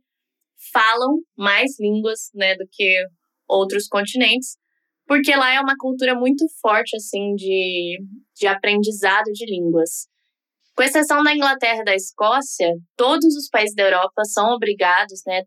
falam 0.72 1.18
mais 1.38 1.72
línguas, 1.80 2.30
né, 2.34 2.56
do 2.56 2.66
que 2.72 3.04
outros 3.48 3.88
continentes, 3.88 4.58
porque 5.12 5.36
lá 5.36 5.54
é 5.54 5.60
uma 5.60 5.76
cultura 5.78 6.16
muito 6.16 6.46
forte, 6.62 6.96
assim, 6.96 7.36
de, 7.36 8.00
de 8.34 8.48
aprendizado 8.48 9.26
de 9.34 9.46
línguas. 9.46 10.08
Com 10.74 10.84
exceção 10.84 11.22
da 11.22 11.36
Inglaterra 11.36 11.82
e 11.82 11.84
da 11.84 11.94
Escócia, 11.94 12.70
todos 12.96 13.36
os 13.36 13.50
países 13.50 13.76
da 13.76 13.84
Europa 13.84 14.24
são 14.24 14.54
obrigados, 14.54 15.22
né, 15.28 15.42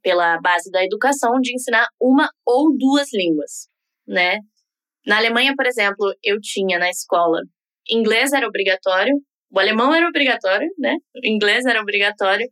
pela 0.00 0.40
base 0.40 0.70
da 0.70 0.84
educação, 0.84 1.40
de 1.40 1.52
ensinar 1.52 1.88
uma 2.00 2.30
ou 2.46 2.68
duas 2.78 3.12
línguas, 3.12 3.66
né? 4.06 4.38
Na 5.04 5.16
Alemanha, 5.16 5.54
por 5.56 5.66
exemplo, 5.66 6.14
eu 6.22 6.40
tinha 6.40 6.78
na 6.78 6.88
escola 6.88 7.40
inglês 7.90 8.32
era 8.32 8.46
obrigatório, 8.46 9.12
o 9.50 9.58
alemão 9.58 9.92
era 9.92 10.06
obrigatório, 10.06 10.68
né? 10.78 10.94
O 11.16 11.26
inglês 11.26 11.66
era 11.66 11.82
obrigatório 11.82 12.48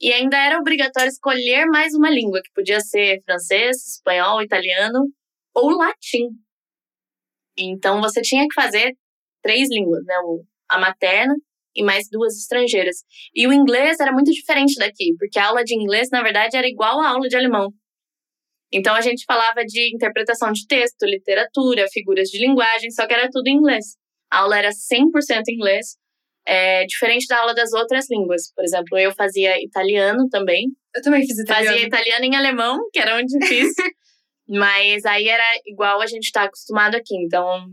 e 0.00 0.12
ainda 0.12 0.36
era 0.36 0.56
obrigatório 0.60 1.08
escolher 1.08 1.66
mais 1.66 1.94
uma 1.94 2.08
língua, 2.08 2.40
que 2.44 2.52
podia 2.54 2.78
ser 2.78 3.20
francês, 3.24 3.96
espanhol, 3.96 4.40
italiano 4.40 5.10
ou 5.56 5.70
latim. 5.70 6.28
Então 7.58 8.00
você 8.00 8.20
tinha 8.20 8.46
que 8.46 8.54
fazer 8.54 8.94
três 9.42 9.68
línguas, 9.70 10.04
né? 10.04 10.14
A 10.68 10.78
materna 10.78 11.34
e 11.74 11.82
mais 11.82 12.08
duas 12.10 12.36
estrangeiras. 12.36 12.96
E 13.34 13.46
o 13.46 13.52
inglês 13.52 13.98
era 13.98 14.12
muito 14.12 14.30
diferente 14.30 14.78
daqui, 14.78 15.14
porque 15.18 15.38
a 15.38 15.46
aula 15.46 15.64
de 15.64 15.74
inglês, 15.74 16.08
na 16.10 16.22
verdade, 16.22 16.56
era 16.56 16.68
igual 16.68 17.00
à 17.00 17.08
aula 17.08 17.28
de 17.28 17.36
alemão. 17.36 17.72
Então 18.72 18.94
a 18.94 19.00
gente 19.00 19.24
falava 19.24 19.64
de 19.64 19.94
interpretação 19.94 20.52
de 20.52 20.66
texto, 20.66 21.04
literatura, 21.04 21.86
figuras 21.92 22.28
de 22.28 22.38
linguagem, 22.38 22.90
só 22.90 23.06
que 23.06 23.14
era 23.14 23.30
tudo 23.30 23.46
em 23.46 23.56
inglês. 23.56 23.96
A 24.30 24.40
aula 24.40 24.58
era 24.58 24.70
100% 24.70 25.42
em 25.48 25.54
inglês, 25.54 25.96
é, 26.46 26.84
diferente 26.84 27.26
da 27.26 27.38
aula 27.38 27.54
das 27.54 27.72
outras 27.72 28.06
línguas. 28.10 28.52
Por 28.54 28.64
exemplo, 28.64 28.98
eu 28.98 29.12
fazia 29.12 29.62
italiano 29.62 30.28
também. 30.28 30.66
Eu 30.94 31.02
também 31.02 31.24
fiz 31.24 31.38
italiano. 31.38 31.74
Fazia 31.74 31.86
italiano 31.86 32.24
em 32.24 32.36
alemão, 32.36 32.78
que 32.92 32.98
era 32.98 33.14
muito 33.14 33.38
difícil. 33.38 33.84
Mas 34.48 35.04
aí 35.04 35.28
era 35.28 35.44
igual 35.66 36.00
a 36.00 36.06
gente 36.06 36.24
está 36.24 36.44
acostumado 36.44 36.94
aqui. 36.94 37.16
Então, 37.16 37.66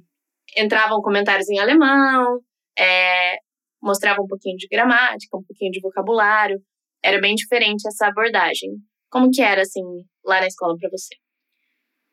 entravam 0.58 1.02
comentários 1.02 1.50
em 1.50 1.60
alemão, 1.60 2.40
é, 2.78 3.36
mostrava 3.82 4.22
um 4.22 4.28
pouquinho 4.28 4.58
de 4.58 4.68
gramática, 4.68 5.38
um 5.38 5.44
pouquinho 5.44 5.72
de 5.72 5.82
vocabulário. 5.82 6.60
Era 7.04 7.20
bem 7.20 7.36
diferente 7.36 7.88
essa 7.88 8.08
abordagem. 8.08 8.70
Como 9.10 9.30
que 9.30 9.42
era, 9.42 9.62
assim, 9.62 9.82
lá 10.26 10.40
na 10.40 10.48
escola 10.48 10.76
para 10.78 10.90
você? 10.90 11.16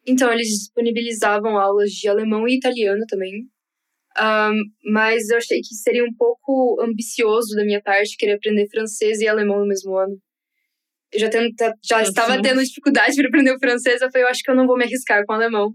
Então, 0.06 0.32
eles 0.32 0.48
disponibilizavam 0.48 1.58
aulas 1.58 1.90
de 1.90 2.08
alemão 2.08 2.46
e 2.48 2.56
italiano 2.56 3.04
também. 3.08 3.46
Um, 4.18 4.92
mas 4.92 5.28
eu 5.30 5.36
achei 5.36 5.60
que 5.60 5.74
seria 5.74 6.04
um 6.04 6.14
pouco 6.16 6.80
ambicioso 6.82 7.54
da 7.54 7.64
minha 7.64 7.80
parte 7.80 8.16
querer 8.16 8.34
aprender 8.34 8.68
francês 8.68 9.20
e 9.20 9.28
alemão 9.28 9.60
no 9.60 9.66
mesmo 9.66 9.96
ano. 9.96 10.18
Eu 11.12 11.20
já, 11.20 11.28
tendo, 11.28 11.50
já 11.82 12.02
estava 12.02 12.40
tendo 12.40 12.62
dificuldade 12.62 13.16
para 13.16 13.28
aprender 13.28 13.52
o 13.52 13.58
francês, 13.58 14.00
eu 14.00 14.10
falei, 14.10 14.24
eu 14.24 14.30
acho 14.30 14.42
que 14.42 14.50
eu 14.50 14.54
não 14.54 14.66
vou 14.66 14.76
me 14.76 14.84
arriscar 14.84 15.24
com 15.26 15.32
o 15.32 15.36
alemão. 15.36 15.72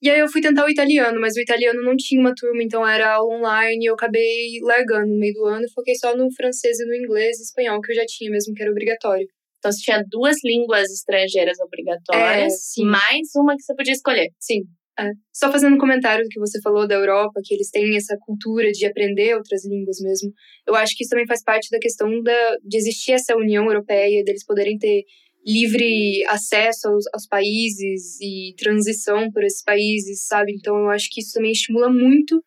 E 0.00 0.08
aí 0.08 0.20
eu 0.20 0.28
fui 0.28 0.40
tentar 0.40 0.64
o 0.64 0.70
italiano, 0.70 1.20
mas 1.20 1.34
o 1.36 1.40
italiano 1.40 1.82
não 1.82 1.96
tinha 1.96 2.20
uma 2.20 2.32
turma, 2.34 2.62
então 2.62 2.86
era 2.86 3.22
online, 3.22 3.84
e 3.84 3.88
eu 3.88 3.94
acabei 3.94 4.58
largando 4.62 5.08
no 5.08 5.18
meio 5.18 5.34
do 5.34 5.44
ano 5.44 5.64
e 5.64 5.72
foquei 5.72 5.94
só 5.96 6.16
no 6.16 6.32
francês 6.32 6.78
e 6.78 6.86
no 6.86 6.94
inglês 6.94 7.38
e 7.38 7.42
espanhol, 7.42 7.80
que 7.80 7.90
eu 7.90 7.96
já 7.96 8.04
tinha 8.06 8.30
mesmo, 8.30 8.54
que 8.54 8.62
era 8.62 8.70
obrigatório. 8.70 9.26
Então 9.58 9.72
você 9.72 9.82
tinha 9.82 10.04
duas 10.08 10.36
línguas 10.44 10.88
estrangeiras 10.90 11.58
obrigatórias, 11.58 12.78
é, 12.78 12.84
mais 12.84 13.28
uma 13.34 13.56
que 13.56 13.62
você 13.62 13.74
podia 13.74 13.92
escolher. 13.92 14.28
Sim. 14.38 14.62
É. 14.98 15.10
Só 15.32 15.50
fazendo 15.52 15.76
um 15.76 15.78
comentário 15.78 16.24
do 16.24 16.28
que 16.28 16.40
você 16.40 16.60
falou 16.60 16.86
da 16.86 16.96
Europa, 16.96 17.40
que 17.44 17.54
eles 17.54 17.70
têm 17.70 17.96
essa 17.96 18.16
cultura 18.20 18.70
de 18.72 18.84
aprender 18.84 19.36
outras 19.36 19.64
línguas 19.64 20.00
mesmo. 20.00 20.32
Eu 20.66 20.74
acho 20.74 20.96
que 20.96 21.04
isso 21.04 21.10
também 21.10 21.26
faz 21.26 21.42
parte 21.42 21.68
da 21.70 21.78
questão 21.78 22.20
da, 22.20 22.56
de 22.64 22.76
existir 22.76 23.12
essa 23.12 23.36
União 23.36 23.64
Europeia, 23.66 24.24
deles 24.24 24.44
poderem 24.44 24.76
ter 24.76 25.04
livre 25.46 26.24
acesso 26.26 26.88
aos, 26.88 27.04
aos, 27.14 27.26
países 27.26 28.20
e 28.20 28.54
transição 28.58 29.30
por 29.30 29.44
esses 29.44 29.62
países, 29.62 30.26
sabe? 30.26 30.52
Então 30.52 30.76
eu 30.76 30.90
acho 30.90 31.08
que 31.10 31.20
isso 31.20 31.32
também 31.32 31.52
estimula 31.52 31.88
muito 31.88 32.42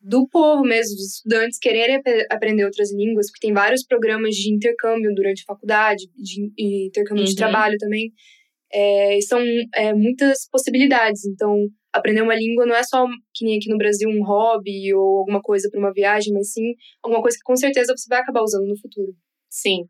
do 0.00 0.28
povo 0.28 0.62
mesmo, 0.62 0.94
dos 0.96 1.14
estudantes 1.14 1.58
quererem 1.58 1.96
ap 1.96 2.06
aprender 2.30 2.64
outras 2.66 2.92
línguas, 2.92 3.30
porque 3.30 3.46
tem 3.46 3.54
vários 3.54 3.82
programas 3.84 4.34
de 4.34 4.52
intercâmbio 4.52 5.14
durante 5.14 5.42
a 5.42 5.52
faculdade, 5.54 6.04
de 6.14 6.52
intercâmbio 6.86 7.24
uhum. 7.24 7.30
de 7.30 7.34
trabalho 7.34 7.78
também. 7.78 8.12
É, 8.70 9.18
são 9.22 9.40
é, 9.74 9.94
muitas 9.94 10.46
possibilidades. 10.50 11.24
Então, 11.24 11.56
aprender 11.94 12.22
uma 12.22 12.34
língua 12.34 12.66
não 12.66 12.74
é 12.74 12.82
só, 12.82 13.06
que 13.32 13.44
nem 13.44 13.56
aqui 13.56 13.70
no 13.70 13.78
Brasil, 13.78 14.08
um 14.08 14.24
hobby 14.24 14.92
ou 14.92 15.18
alguma 15.18 15.40
coisa 15.40 15.68
para 15.70 15.78
uma 15.78 15.92
viagem, 15.92 16.32
mas 16.32 16.52
sim 16.52 16.74
alguma 17.02 17.22
coisa 17.22 17.36
que 17.36 17.44
com 17.44 17.56
certeza 17.56 17.94
você 17.96 18.06
vai 18.08 18.20
acabar 18.20 18.42
usando 18.42 18.66
no 18.66 18.78
futuro. 18.78 19.14
Sim. 19.48 19.84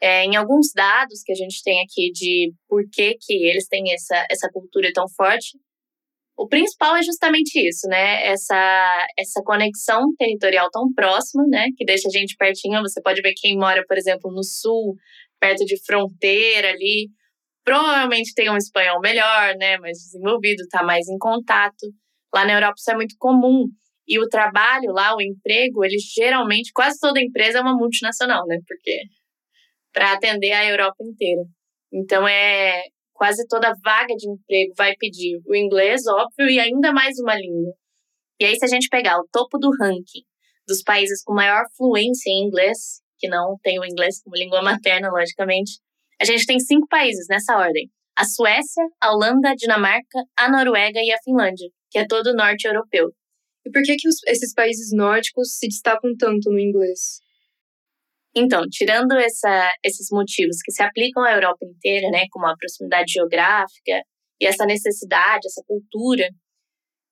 É, 0.00 0.24
em 0.24 0.34
alguns 0.34 0.72
dados 0.74 1.22
que 1.22 1.30
a 1.30 1.34
gente 1.34 1.62
tem 1.62 1.80
aqui 1.80 2.10
de 2.10 2.52
por 2.68 2.82
que, 2.90 3.16
que 3.20 3.34
eles 3.34 3.68
têm 3.68 3.92
essa, 3.92 4.26
essa 4.30 4.48
cultura 4.52 4.90
tão 4.92 5.04
forte, 5.16 5.56
o 6.36 6.48
principal 6.48 6.96
é 6.96 7.02
justamente 7.02 7.56
isso, 7.56 7.86
né? 7.86 8.26
Essa, 8.26 9.06
essa 9.16 9.42
conexão 9.44 10.02
territorial 10.18 10.68
tão 10.72 10.92
próxima, 10.92 11.44
né? 11.46 11.66
Que 11.76 11.84
deixa 11.84 12.08
a 12.08 12.18
gente 12.18 12.34
pertinho. 12.36 12.80
Você 12.80 13.00
pode 13.00 13.20
ver 13.20 13.34
quem 13.36 13.56
mora, 13.56 13.84
por 13.86 13.96
exemplo, 13.96 14.32
no 14.32 14.42
sul, 14.42 14.96
perto 15.38 15.64
de 15.64 15.76
fronteira 15.84 16.70
ali, 16.70 17.08
provavelmente 17.64 18.34
tem 18.34 18.50
um 18.50 18.56
espanhol 18.56 19.00
melhor, 19.00 19.54
né? 19.56 19.78
Mais 19.78 19.98
desenvolvido, 19.98 20.66
tá 20.70 20.82
mais 20.82 21.08
em 21.08 21.18
contato. 21.18 21.86
Lá 22.34 22.44
na 22.44 22.54
Europa 22.54 22.74
isso 22.78 22.90
é 22.90 22.94
muito 22.94 23.14
comum. 23.18 23.66
E 24.06 24.18
o 24.18 24.28
trabalho 24.28 24.92
lá, 24.92 25.14
o 25.14 25.22
emprego, 25.22 25.84
ele 25.84 25.98
geralmente, 25.98 26.72
quase 26.74 26.98
toda 26.98 27.20
empresa 27.20 27.58
é 27.58 27.60
uma 27.60 27.76
multinacional, 27.76 28.44
né? 28.46 28.58
Porque 28.66 29.02
para 29.92 30.12
atender 30.12 30.52
a 30.52 30.68
Europa 30.68 30.96
inteira. 31.00 31.42
Então 31.92 32.26
é 32.26 32.82
quase 33.12 33.46
toda 33.46 33.74
vaga 33.84 34.14
de 34.16 34.28
emprego 34.28 34.72
vai 34.76 34.94
pedir 34.98 35.40
o 35.46 35.54
inglês, 35.54 36.02
óbvio, 36.06 36.50
e 36.50 36.58
ainda 36.58 36.92
mais 36.92 37.18
uma 37.20 37.36
língua. 37.36 37.72
E 38.40 38.44
aí 38.44 38.56
se 38.56 38.64
a 38.64 38.68
gente 38.68 38.88
pegar 38.88 39.18
o 39.18 39.28
topo 39.30 39.58
do 39.58 39.70
ranking 39.80 40.24
dos 40.66 40.82
países 40.82 41.22
com 41.22 41.34
maior 41.34 41.62
fluência 41.76 42.30
em 42.30 42.46
inglês, 42.46 43.02
que 43.18 43.28
não 43.28 43.56
tem 43.62 43.78
o 43.78 43.84
inglês 43.84 44.20
como 44.22 44.36
língua 44.36 44.62
materna, 44.62 45.10
logicamente, 45.10 45.72
a 46.22 46.24
gente 46.24 46.46
tem 46.46 46.58
cinco 46.60 46.86
países 46.88 47.26
nessa 47.28 47.56
ordem: 47.56 47.90
a 48.16 48.24
Suécia, 48.24 48.84
a 49.00 49.12
Holanda, 49.12 49.50
a 49.50 49.54
Dinamarca, 49.54 50.24
a 50.38 50.48
Noruega 50.48 51.00
e 51.00 51.12
a 51.12 51.18
Finlândia, 51.24 51.68
que 51.90 51.98
é 51.98 52.06
todo 52.06 52.28
o 52.28 52.34
norte 52.34 52.66
europeu. 52.66 53.10
E 53.66 53.70
por 53.70 53.82
que, 53.82 53.96
que 53.96 54.08
os, 54.08 54.16
esses 54.26 54.54
países 54.54 54.90
nórdicos 54.92 55.56
se 55.56 55.66
destacam 55.66 56.12
tanto 56.16 56.50
no 56.50 56.58
inglês? 56.58 57.20
Então, 58.34 58.62
tirando 58.70 59.12
essa, 59.12 59.72
esses 59.84 60.08
motivos 60.10 60.56
que 60.64 60.72
se 60.72 60.82
aplicam 60.82 61.22
à 61.22 61.32
Europa 61.32 61.66
inteira, 61.66 62.08
né, 62.10 62.24
como 62.30 62.46
a 62.46 62.56
proximidade 62.56 63.12
geográfica 63.12 64.02
e 64.40 64.46
essa 64.46 64.64
necessidade, 64.64 65.46
essa 65.46 65.62
cultura, 65.66 66.28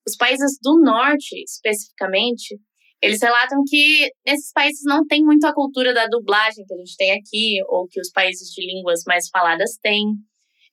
os 0.06 0.16
países 0.16 0.58
do 0.62 0.80
norte, 0.80 1.42
especificamente, 1.42 2.58
eles 3.02 3.20
relatam 3.22 3.62
que 3.66 4.10
esses 4.26 4.52
países 4.52 4.82
não 4.84 5.06
têm 5.06 5.24
muito 5.24 5.46
a 5.46 5.54
cultura 5.54 5.94
da 5.94 6.06
dublagem 6.06 6.64
que 6.66 6.74
a 6.74 6.76
gente 6.76 6.96
tem 6.96 7.12
aqui, 7.12 7.58
ou 7.68 7.86
que 7.88 8.00
os 8.00 8.10
países 8.10 8.50
de 8.50 8.66
línguas 8.66 9.02
mais 9.06 9.28
faladas 9.28 9.78
têm. 9.82 10.04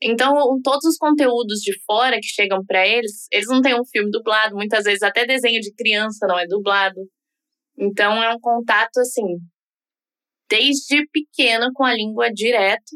Então, 0.01 0.33
todos 0.61 0.85
os 0.85 0.97
conteúdos 0.97 1.59
de 1.59 1.73
fora 1.85 2.17
que 2.17 2.27
chegam 2.27 2.63
para 2.65 2.85
eles, 2.87 3.27
eles 3.31 3.47
não 3.47 3.61
têm 3.61 3.79
um 3.79 3.85
filme 3.85 4.11
dublado, 4.11 4.55
muitas 4.55 4.83
vezes 4.83 5.01
até 5.01 5.25
desenho 5.25 5.59
de 5.61 5.73
criança 5.73 6.27
não 6.27 6.37
é 6.37 6.45
dublado. 6.45 6.99
Então, 7.77 8.21
é 8.21 8.33
um 8.33 8.39
contato 8.39 8.97
assim 8.99 9.37
desde 10.49 11.05
pequena 11.07 11.69
com 11.73 11.83
a 11.83 11.93
língua 11.93 12.29
direto. 12.31 12.95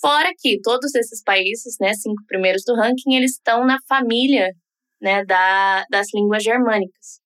Fora 0.00 0.30
que 0.38 0.60
todos 0.60 0.94
esses 0.94 1.22
países, 1.22 1.76
né, 1.80 1.92
cinco 1.94 2.22
primeiros 2.26 2.62
do 2.64 2.74
ranking, 2.74 3.14
eles 3.14 3.32
estão 3.32 3.64
na 3.64 3.78
família 3.88 4.50
né, 5.00 5.24
da, 5.24 5.84
das 5.90 6.08
línguas 6.14 6.42
germânicas, 6.42 7.20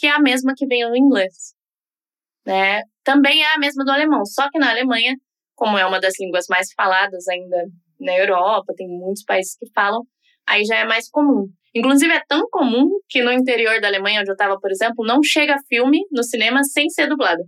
que 0.00 0.06
é 0.06 0.10
a 0.10 0.18
mesma 0.18 0.54
que 0.56 0.66
vem 0.66 0.88
no 0.88 0.96
inglês. 0.96 1.54
Né? 2.46 2.82
Também 3.04 3.42
é 3.42 3.54
a 3.54 3.58
mesma 3.58 3.84
do 3.84 3.90
alemão, 3.90 4.24
só 4.24 4.48
que 4.50 4.58
na 4.58 4.70
Alemanha, 4.70 5.14
como 5.54 5.76
é 5.76 5.84
uma 5.84 6.00
das 6.00 6.14
línguas 6.18 6.46
mais 6.48 6.72
faladas 6.72 7.28
ainda 7.28 7.66
na 8.00 8.16
Europa, 8.16 8.72
tem 8.74 8.88
muitos 8.88 9.22
países 9.24 9.54
que 9.58 9.70
falam, 9.74 10.02
aí 10.48 10.64
já 10.64 10.78
é 10.78 10.86
mais 10.86 11.10
comum. 11.10 11.48
Inclusive, 11.74 12.12
é 12.12 12.22
tão 12.26 12.48
comum 12.50 12.88
que 13.08 13.22
no 13.22 13.30
interior 13.30 13.78
da 13.80 13.88
Alemanha, 13.88 14.20
onde 14.20 14.30
eu 14.30 14.34
estava, 14.34 14.58
por 14.58 14.70
exemplo, 14.70 15.04
não 15.06 15.22
chega 15.22 15.54
filme 15.68 16.00
no 16.10 16.24
cinema 16.24 16.64
sem 16.64 16.88
ser 16.88 17.06
dublado. 17.06 17.42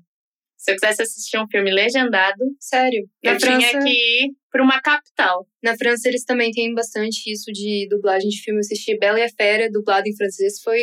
Se 0.57 0.71
eu 0.71 0.75
quisesse 0.77 1.03
assistir 1.03 1.39
um 1.39 1.49
filme 1.49 1.73
legendado, 1.73 2.45
sério, 2.61 3.09
eu 3.21 3.37
tinha 3.37 3.83
que 3.83 3.89
ir 3.89 4.31
para 4.49 4.63
uma 4.63 4.81
capital. 4.81 5.45
Na 5.61 5.77
França 5.77 6.09
eles 6.09 6.25
também 6.25 6.53
têm 6.53 6.73
bastante 6.73 7.33
isso 7.33 7.51
de 7.51 7.89
dublagem 7.91 8.29
de 8.29 8.41
filme. 8.43 8.59
Eu 8.59 8.61
assisti 8.61 8.97
Bela 8.97 9.19
e 9.19 9.25
a 9.25 9.29
Fera 9.29 9.69
dublado 9.73 10.09
em 10.09 10.15
francês, 10.15 10.61
foi 10.63 10.79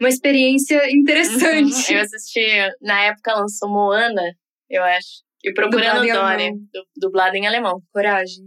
uma 0.00 0.08
experiência 0.08 0.90
interessante. 0.90 1.92
Uhum. 1.92 1.98
Eu 1.98 2.02
assisti, 2.02 2.40
na 2.80 3.04
época 3.04 3.34
lançou 3.34 3.68
Moana, 3.68 4.22
eu 4.68 4.82
acho. 4.82 5.22
E 5.44 5.52
Procurando 5.52 6.06
Dory, 6.06 6.52
dublado 6.96 7.36
em 7.36 7.46
alemão. 7.46 7.80
Coragem. 7.92 8.44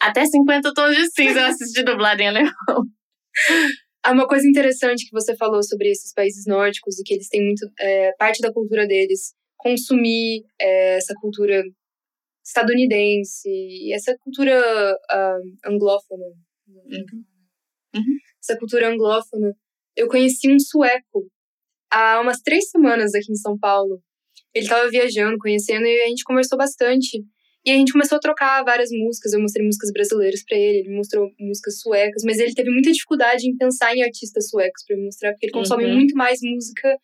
Até 0.00 0.24
50 0.26 0.74
tons 0.74 0.96
de 0.96 1.10
cinza 1.12 1.40
eu 1.40 1.46
assisti 1.46 1.82
dublado 1.84 2.20
em 2.20 2.28
alemão. 2.28 2.52
Há 4.04 4.10
uma 4.10 4.26
coisa 4.26 4.48
interessante 4.48 5.04
que 5.04 5.12
você 5.12 5.36
falou 5.36 5.62
sobre 5.62 5.90
esses 5.90 6.12
países 6.12 6.44
nórdicos 6.46 6.98
e 6.98 7.04
que 7.04 7.14
eles 7.14 7.28
têm 7.28 7.44
muito. 7.44 7.64
É, 7.78 8.12
parte 8.18 8.40
da 8.40 8.52
cultura 8.52 8.86
deles 8.86 9.32
consumir 9.56 10.42
é, 10.60 10.96
essa 10.96 11.14
cultura 11.20 11.62
estadunidense 12.44 13.48
e 13.48 13.94
essa 13.94 14.16
cultura 14.18 14.58
uh, 14.58 15.70
anglófona. 15.70 16.24
Uhum. 16.66 17.24
Uhum. 17.94 18.18
Essa 18.42 18.58
cultura 18.58 18.88
anglófona. 18.88 19.54
Eu 19.96 20.08
conheci 20.08 20.50
um 20.50 20.58
sueco 20.58 21.28
há 21.90 22.20
umas 22.20 22.40
três 22.40 22.70
semanas 22.70 23.14
aqui 23.14 23.30
em 23.30 23.36
São 23.36 23.58
Paulo. 23.58 24.00
Ele 24.54 24.64
estava 24.64 24.88
viajando, 24.88 25.38
conhecendo, 25.38 25.86
e 25.86 26.02
a 26.02 26.08
gente 26.08 26.24
conversou 26.24 26.58
bastante. 26.58 27.22
E 27.64 27.70
a 27.70 27.74
gente 27.74 27.92
começou 27.92 28.16
a 28.16 28.20
trocar 28.20 28.64
várias 28.64 28.90
músicas. 28.90 29.32
Eu 29.32 29.40
mostrei 29.40 29.64
músicas 29.64 29.92
brasileiras 29.92 30.42
para 30.44 30.58
ele, 30.58 30.78
ele 30.78 30.96
mostrou 30.96 31.30
músicas 31.38 31.78
suecas, 31.78 32.22
mas 32.24 32.38
ele 32.38 32.54
teve 32.54 32.70
muita 32.70 32.90
dificuldade 32.90 33.48
em 33.48 33.56
pensar 33.56 33.94
em 33.94 34.02
artistas 34.02 34.48
suecos 34.48 34.82
para 34.86 34.96
me 34.96 35.04
mostrar, 35.04 35.30
porque 35.32 35.46
ele 35.46 35.52
consome 35.52 35.84
uhum. 35.84 35.94
muito 35.94 36.14
mais 36.16 36.40
música 36.42 36.96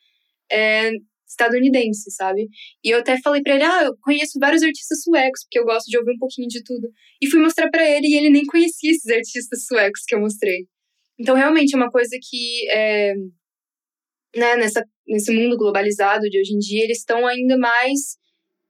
é, 0.51 0.91
estadunidense, 1.29 2.11
sabe? 2.11 2.49
E 2.83 2.91
eu 2.91 2.99
até 2.99 3.21
falei 3.21 3.43
para 3.43 3.55
ele: 3.55 3.65
"Ah, 3.65 3.85
eu 3.85 3.97
conheço 4.03 4.39
vários 4.41 4.63
artistas 4.63 5.03
suecos, 5.03 5.45
porque 5.45 5.61
eu 5.61 5.65
gosto 5.65 5.87
de 5.87 5.99
ouvir 5.99 6.13
um 6.13 6.19
pouquinho 6.19 6.49
de 6.49 6.63
tudo". 6.65 6.89
E 7.23 7.29
fui 7.29 7.41
mostrar 7.41 7.71
para 7.71 7.89
ele 7.89 8.09
e 8.09 8.17
ele 8.17 8.31
nem 8.31 8.45
conhecia 8.47 8.91
esses 8.91 9.11
artistas 9.11 9.65
suecos 9.67 10.03
que 10.07 10.15
eu 10.15 10.21
mostrei. 10.21 10.67
Então, 11.19 11.35
realmente 11.35 11.75
é 11.75 11.77
uma 11.77 11.91
coisa 11.91 12.17
que 12.23 12.69
é, 12.71 13.15
né, 14.37 14.57
nessa 14.57 14.85
nesse 15.07 15.33
mundo 15.33 15.57
globalizado 15.57 16.29
de 16.29 16.39
hoje 16.39 16.55
em 16.55 16.59
dia, 16.59 16.85
eles 16.85 16.99
estão 16.99 17.27
ainda 17.27 17.57
mais 17.57 18.19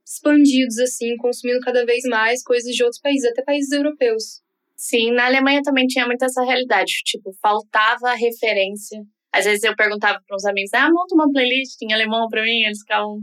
expandidos 0.07 0.79
assim, 0.79 1.17
consumindo 1.17 1.61
cada 1.61 1.85
vez 1.85 2.03
mais 2.09 2.43
coisas 2.43 2.75
de 2.75 2.83
outros 2.83 3.01
países, 3.01 3.29
até 3.31 3.43
países 3.43 3.73
europeus. 3.73 4.41
Sim, 4.77 5.13
na 5.13 5.27
Alemanha 5.27 5.61
também 5.63 5.87
tinha 5.87 6.07
muito 6.07 6.25
essa 6.25 6.43
realidade, 6.45 6.93
tipo, 7.05 7.33
faltava 7.43 8.15
referência 8.15 8.99
às 9.33 9.45
vezes 9.45 9.63
eu 9.63 9.77
perguntava 9.77 10.19
para 10.27 10.37
uns 10.37 10.45
amigos, 10.45 10.73
ah, 10.75 10.91
monta 10.91 11.15
uma 11.15 11.31
playlist 11.31 11.81
em 11.83 11.93
alemão 11.93 12.29
para 12.29 12.43
mim, 12.43 12.65
eles 12.65 12.81
ficavam 12.81 13.21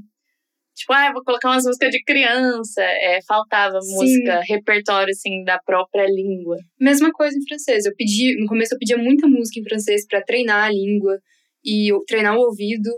tipo, 0.76 0.94
ah, 0.94 1.12
vou 1.14 1.24
colocar 1.24 1.50
umas 1.50 1.64
músicas 1.64 1.90
de 1.90 2.04
criança. 2.04 2.82
É, 2.82 3.20
faltava 3.28 3.82
Sim. 3.82 3.96
música, 3.96 4.42
repertório, 4.48 5.12
assim, 5.12 5.44
da 5.44 5.58
própria 5.60 6.06
língua. 6.08 6.58
Mesma 6.80 7.12
coisa 7.12 7.38
em 7.38 7.48
francês. 7.48 7.86
Eu 7.86 7.96
pedi, 7.96 8.40
no 8.40 8.48
começo 8.48 8.76
eu 8.76 8.80
pedia 8.80 8.98
muita 8.98 9.28
música 9.28 9.60
em 9.60 9.64
francês 9.64 10.06
para 10.08 10.22
treinar 10.22 10.66
a 10.66 10.72
língua 10.72 11.20
e 11.64 11.90
treinar 12.08 12.36
o 12.36 12.42
ouvido. 12.42 12.90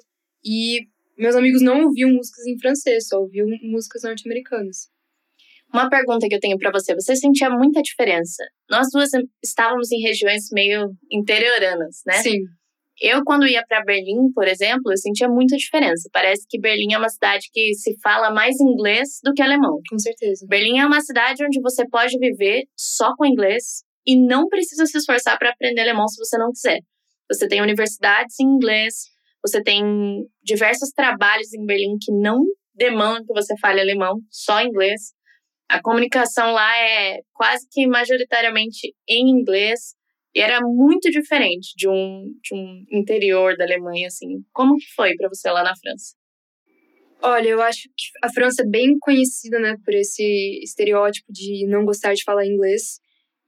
E 0.44 0.88
meus 1.18 1.36
amigos 1.36 1.62
não 1.62 1.86
ouviam 1.86 2.12
músicas 2.12 2.46
em 2.46 2.60
francês, 2.60 3.08
só 3.08 3.20
ouviam 3.20 3.48
músicas 3.62 4.04
norte-americanas. 4.04 4.90
Uma 5.74 5.90
pergunta 5.90 6.28
que 6.28 6.36
eu 6.36 6.40
tenho 6.40 6.58
para 6.58 6.72
você: 6.72 6.96
você 6.96 7.16
sentia 7.16 7.50
muita 7.50 7.82
diferença? 7.82 8.44
Nós 8.70 8.88
duas 8.92 9.10
estávamos 9.44 9.92
em 9.92 10.02
regiões 10.02 10.50
meio 10.52 10.92
interioranas, 11.12 12.02
né? 12.06 12.14
Sim. 12.22 12.40
Eu, 13.00 13.24
quando 13.24 13.48
ia 13.48 13.64
para 13.68 13.84
Berlim, 13.84 14.32
por 14.34 14.48
exemplo, 14.48 14.92
eu 14.92 14.98
sentia 14.98 15.28
muita 15.28 15.56
diferença. 15.56 16.10
Parece 16.12 16.46
que 16.50 16.60
Berlim 16.60 16.94
é 16.94 16.98
uma 16.98 17.10
cidade 17.10 17.48
que 17.52 17.74
se 17.76 17.96
fala 18.02 18.32
mais 18.32 18.60
inglês 18.60 19.20
do 19.24 19.34
que 19.34 19.42
alemão. 19.42 19.80
Com 19.90 20.00
certeza. 20.00 20.46
Berlim 20.50 20.80
é 20.80 20.86
uma 20.86 21.02
cidade 21.02 21.46
onde 21.46 21.62
você 21.62 21.88
pode 21.88 22.18
viver 22.18 22.64
só 22.76 23.16
com 23.16 23.26
inglês 23.26 23.84
e 24.06 24.18
não 24.18 24.48
precisa 24.48 24.86
se 24.86 24.98
esforçar 24.98 25.38
para 25.38 25.52
aprender 25.52 25.82
alemão 25.82 26.08
se 26.08 26.18
você 26.18 26.38
não 26.38 26.52
quiser. 26.52 26.80
Você 27.30 27.48
tem 27.48 27.62
universidades 27.62 28.40
em 28.40 28.46
inglês, 28.46 28.96
você 29.46 29.62
tem 29.62 29.84
diversos 30.42 30.90
trabalhos 30.90 31.54
em 31.54 31.66
Berlim 31.66 31.98
que 32.02 32.12
não 32.12 32.42
demandam 32.74 33.26
que 33.26 33.34
você 33.34 33.54
fale 33.60 33.82
alemão, 33.82 34.20
só 34.32 34.62
inglês. 34.62 35.14
A 35.70 35.82
comunicação 35.82 36.52
lá 36.52 36.78
é 36.78 37.20
quase 37.34 37.68
que 37.70 37.86
majoritariamente 37.86 38.96
em 39.08 39.30
inglês 39.30 39.96
e 40.34 40.42
era 40.42 40.60
muito 40.62 41.10
diferente 41.10 41.74
de 41.76 41.88
um, 41.88 42.34
de 42.44 42.54
um 42.54 42.86
interior 42.92 43.56
da 43.58 43.64
Alemanha, 43.64 44.08
assim. 44.08 44.44
Como 44.54 44.78
que 44.78 44.86
foi 44.96 45.16
para 45.16 45.30
você 45.30 45.50
lá 45.50 45.64
na 45.64 45.76
França? 45.76 46.16
Olha, 47.22 47.50
eu 47.50 47.62
acho 47.62 47.84
que 47.84 48.06
a 48.24 48.32
França 48.32 48.62
é 48.62 48.70
bem 48.70 48.98
conhecida, 49.00 49.60
né, 49.60 49.76
por 49.84 49.94
esse 49.94 50.60
estereótipo 50.64 51.32
de 51.34 51.66
não 51.68 51.84
gostar 51.84 52.14
de 52.14 52.24
falar 52.24 52.46
inglês. 52.46 53.00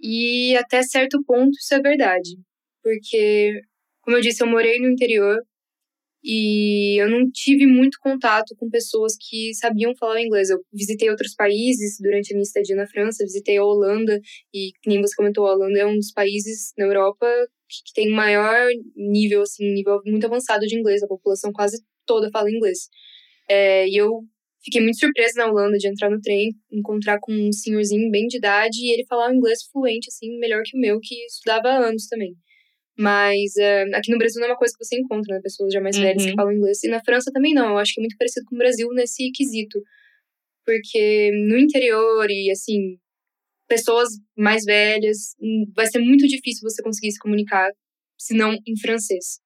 E 0.01 0.55
até 0.57 0.81
certo 0.81 1.24
ponto 1.25 1.51
isso 1.51 1.74
é 1.75 1.79
verdade. 1.79 2.38
Porque, 2.81 3.62
como 4.01 4.17
eu 4.17 4.21
disse, 4.21 4.41
eu 4.41 4.48
morei 4.48 4.79
no 4.79 4.89
interior 4.89 5.39
e 6.23 7.01
eu 7.01 7.09
não 7.09 7.29
tive 7.31 7.65
muito 7.65 7.97
contato 8.01 8.55
com 8.57 8.69
pessoas 8.69 9.13
que 9.19 9.53
sabiam 9.55 9.95
falar 9.95 10.21
inglês. 10.21 10.49
Eu 10.49 10.59
visitei 10.73 11.09
outros 11.09 11.33
países 11.35 11.97
durante 11.99 12.33
a 12.33 12.35
minha 12.35 12.43
estadia 12.43 12.75
na 12.75 12.88
França, 12.88 13.23
visitei 13.23 13.57
a 13.57 13.63
Holanda, 13.63 14.19
e 14.53 14.71
nem 14.85 15.01
você 15.01 15.15
comentou, 15.15 15.47
a 15.47 15.53
Holanda 15.53 15.79
é 15.79 15.85
um 15.85 15.95
dos 15.95 16.11
países 16.11 16.73
na 16.77 16.85
Europa 16.85 17.25
que 17.67 17.93
tem 17.93 18.09
maior 18.09 18.67
nível, 18.95 19.43
assim, 19.43 19.71
nível 19.73 20.01
muito 20.05 20.25
avançado 20.25 20.65
de 20.65 20.77
inglês. 20.77 21.03
A 21.03 21.07
população 21.07 21.51
quase 21.53 21.81
toda 22.05 22.29
fala 22.31 22.49
inglês. 22.51 22.89
É, 23.47 23.88
e 23.88 23.95
eu 23.95 24.21
fiquei 24.63 24.81
muito 24.81 24.99
surpresa 24.99 25.33
na 25.38 25.47
Holanda 25.51 25.77
de 25.77 25.88
entrar 25.88 26.09
no 26.09 26.21
trem, 26.21 26.49
encontrar 26.71 27.19
com 27.21 27.31
um 27.31 27.51
senhorzinho 27.51 28.09
bem 28.11 28.27
de 28.27 28.38
idade 28.38 28.77
e 28.81 28.91
ele 28.93 29.05
falava 29.07 29.33
inglês 29.33 29.59
fluente, 29.71 30.09
assim, 30.09 30.38
melhor 30.39 30.61
que 30.65 30.77
o 30.77 30.81
meu, 30.81 30.99
que 31.01 31.15
estudava 31.25 31.69
há 31.69 31.88
anos 31.88 32.07
também. 32.07 32.35
Mas 33.00 33.53
uh, 33.56 33.96
aqui 33.96 34.12
no 34.12 34.18
Brasil 34.18 34.41
não 34.41 34.50
é 34.50 34.51
uma 34.51 34.58
coisa 34.58 34.74
que 34.77 34.84
você 34.84 35.00
encontra, 35.00 35.34
né? 35.34 35.41
Pessoas 35.41 35.72
já 35.72 35.79
mais 35.79 35.96
uhum. 35.96 36.03
velhas 36.03 36.25
que 36.25 36.34
falam 36.34 36.51
inglês. 36.51 36.84
E 36.84 36.89
na 36.89 37.01
França 37.01 37.32
também 37.32 37.53
não. 37.53 37.70
Eu 37.70 37.77
acho 37.77 37.94
que 37.94 38.01
é 38.01 38.03
muito 38.03 38.18
parecido 38.18 38.46
com 38.46 38.56
o 38.56 38.58
Brasil 38.60 38.89
nesse 38.89 39.32
quesito. 39.32 39.82
Porque 40.65 41.32
no 41.48 41.58
interior 41.58 42.29
e, 42.29 42.51
assim, 42.51 42.98
pessoas 43.70 44.10
mais 44.38 44.65
velhas, 44.65 45.34
hum, 45.41 45.72
vai 45.74 45.88
ser 45.88 46.00
muito 46.00 46.27
difícil 46.27 46.70
você 46.70 46.84
conseguir 46.84 47.13
se 47.13 47.20
comunicar, 47.20 47.72
se 48.20 48.36
não 48.36 48.51
em 48.68 48.77
francês. 48.82 49.39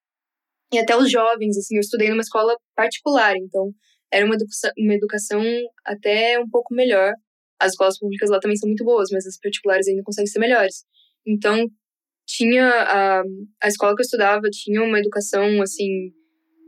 E 0.73 0.79
até 0.79 0.97
os 0.97 1.11
jovens, 1.11 1.55
assim, 1.55 1.75
eu 1.75 1.81
estudei 1.81 2.09
numa 2.09 2.21
escola 2.21 2.57
particular, 2.75 3.37
então 3.37 3.71
era 4.11 4.25
uma 4.25 4.33
educação, 4.33 4.71
uma 4.79 4.95
educação 4.95 5.43
até 5.85 6.39
um 6.39 6.49
pouco 6.49 6.73
melhor. 6.73 7.13
As 7.59 7.73
escolas 7.73 7.99
públicas 7.99 8.31
lá 8.31 8.39
também 8.39 8.57
são 8.57 8.67
muito 8.67 8.83
boas, 8.83 9.09
mas 9.11 9.27
as 9.27 9.37
particulares 9.37 9.87
ainda 9.87 10.01
conseguem 10.03 10.27
ser 10.27 10.39
melhores. 10.39 10.85
Então, 11.25 11.67
tinha 12.25 12.67
a, 12.67 13.23
a 13.61 13.67
escola 13.67 13.95
que 13.95 14.01
eu 14.01 14.05
estudava 14.05 14.49
tinha 14.51 14.81
uma 14.81 14.99
educação 14.99 15.61
assim 15.61 16.11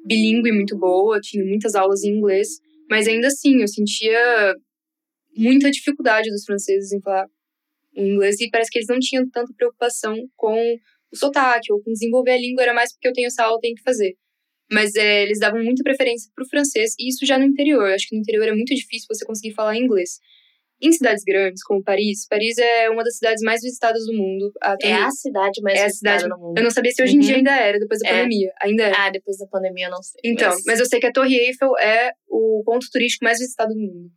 bilíngue 0.06 0.52
muito 0.52 0.78
boa, 0.78 1.20
tinha 1.20 1.44
muitas 1.44 1.74
aulas 1.76 2.04
em 2.04 2.18
inglês, 2.18 2.48
mas 2.90 3.08
ainda 3.08 3.28
assim 3.28 3.62
eu 3.62 3.68
sentia 3.68 4.56
muita 5.36 5.72
dificuldade 5.72 6.30
dos 6.30 6.46
franceses 6.46 6.92
em 6.92 7.02
falar 7.02 7.26
o 7.96 8.02
inglês 8.02 8.40
e 8.40 8.50
parece 8.50 8.70
que 8.70 8.78
eles 8.78 8.90
não 8.90 9.00
tinham 9.00 9.28
tanta 9.30 9.54
preocupação 9.56 10.16
com 10.36 10.76
o 11.12 11.18
sotaque 11.18 11.72
ou 11.72 11.82
com 11.82 11.92
desenvolver 11.92 12.32
a 12.32 12.38
língua, 12.38 12.64
era 12.64 12.74
mais 12.74 12.94
porque 12.94 13.08
eu 13.08 13.14
tenho 13.14 13.28
essa 13.28 13.44
aula, 13.44 13.58
eu 13.58 13.62
tenho 13.62 13.76
que 13.76 13.84
fazer. 13.84 14.16
Mas 14.70 14.96
é, 14.96 15.24
eles 15.24 15.40
davam 15.40 15.64
muita 15.64 15.84
preferência 15.84 16.30
para 16.36 16.44
o 16.44 16.50
francês, 16.50 16.94
e 17.00 17.10
isso 17.10 17.26
já 17.26 17.38
no 17.38 17.46
interior. 17.46 17.92
Acho 17.92 18.08
que 18.10 18.16
no 18.16 18.22
interior 18.22 18.48
é 18.48 18.54
muito 18.54 18.74
difícil 18.74 19.08
você 19.10 19.24
conseguir 19.26 19.54
falar 19.54 19.78
inglês. 19.78 20.20
Em 20.82 20.92
cidades 20.92 21.24
grandes, 21.24 21.64
como 21.64 21.82
Paris, 21.82 22.28
Paris 22.28 22.58
é 22.58 22.90
uma 22.90 23.04
das 23.04 23.16
cidades 23.16 23.42
mais 23.44 23.62
visitadas 23.62 24.06
do 24.06 24.14
mundo. 24.14 24.52
é 24.82 24.94
a 24.94 25.10
cidade 25.10 25.62
mais 25.62 25.80
é 25.80 25.86
visitada 25.86 26.20
cidade... 26.20 26.30
no 26.30 26.48
mundo. 26.48 26.58
Eu 26.58 26.64
não 26.64 26.72
sabia 26.72 26.92
se 26.92 27.02
hoje 27.02 27.16
em 27.16 27.20
dia 27.20 27.32
uhum. 27.32 27.38
ainda 27.38 27.56
era, 27.56 27.80
depois 27.80 28.00
da 28.02 28.10
é. 28.10 28.12
pandemia. 28.12 28.52
Ainda 28.62 28.84
é. 28.84 28.94
Ah, 28.94 29.10
depois 29.10 29.38
da 29.38 29.48
pandemia 29.48 29.86
eu 29.86 29.92
não 29.92 30.04
sei. 30.04 30.20
Então, 30.24 30.50
mas... 30.50 30.64
mas 30.66 30.80
eu 30.80 30.86
sei 30.86 31.00
que 31.00 31.08
a 31.08 31.12
Torre 31.12 31.36
Eiffel 31.36 31.78
é 31.80 32.12
o 32.28 32.62
ponto 32.66 32.88
turístico 32.92 33.24
mais 33.24 33.40
visitado 33.40 33.74
do 33.74 33.80
mundo. 33.80 34.12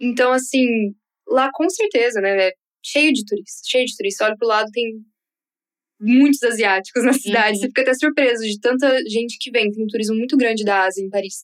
Então, 0.00 0.32
assim, 0.32 0.94
lá 1.26 1.50
com 1.52 1.68
certeza, 1.68 2.20
né? 2.20 2.48
É 2.48 2.52
cheio 2.84 3.12
de 3.12 3.24
turistas, 3.24 3.62
cheio 3.68 3.84
de 3.84 3.96
turistas. 3.96 4.26
Olha 4.26 4.36
pro 4.36 4.46
lado, 4.46 4.70
tem 4.70 4.84
muitos 6.00 6.42
asiáticos 6.42 7.04
na 7.04 7.12
cidade. 7.14 7.56
Uhum. 7.56 7.62
Você 7.62 7.66
fica 7.66 7.82
até 7.82 7.94
surpreso 7.94 8.44
de 8.44 8.60
tanta 8.60 8.88
gente 9.08 9.36
que 9.40 9.50
vem. 9.50 9.70
Tem 9.70 9.82
um 9.82 9.88
turismo 9.88 10.14
muito 10.14 10.36
grande 10.36 10.64
da 10.64 10.84
Ásia 10.84 11.02
em 11.02 11.10
Paris. 11.10 11.42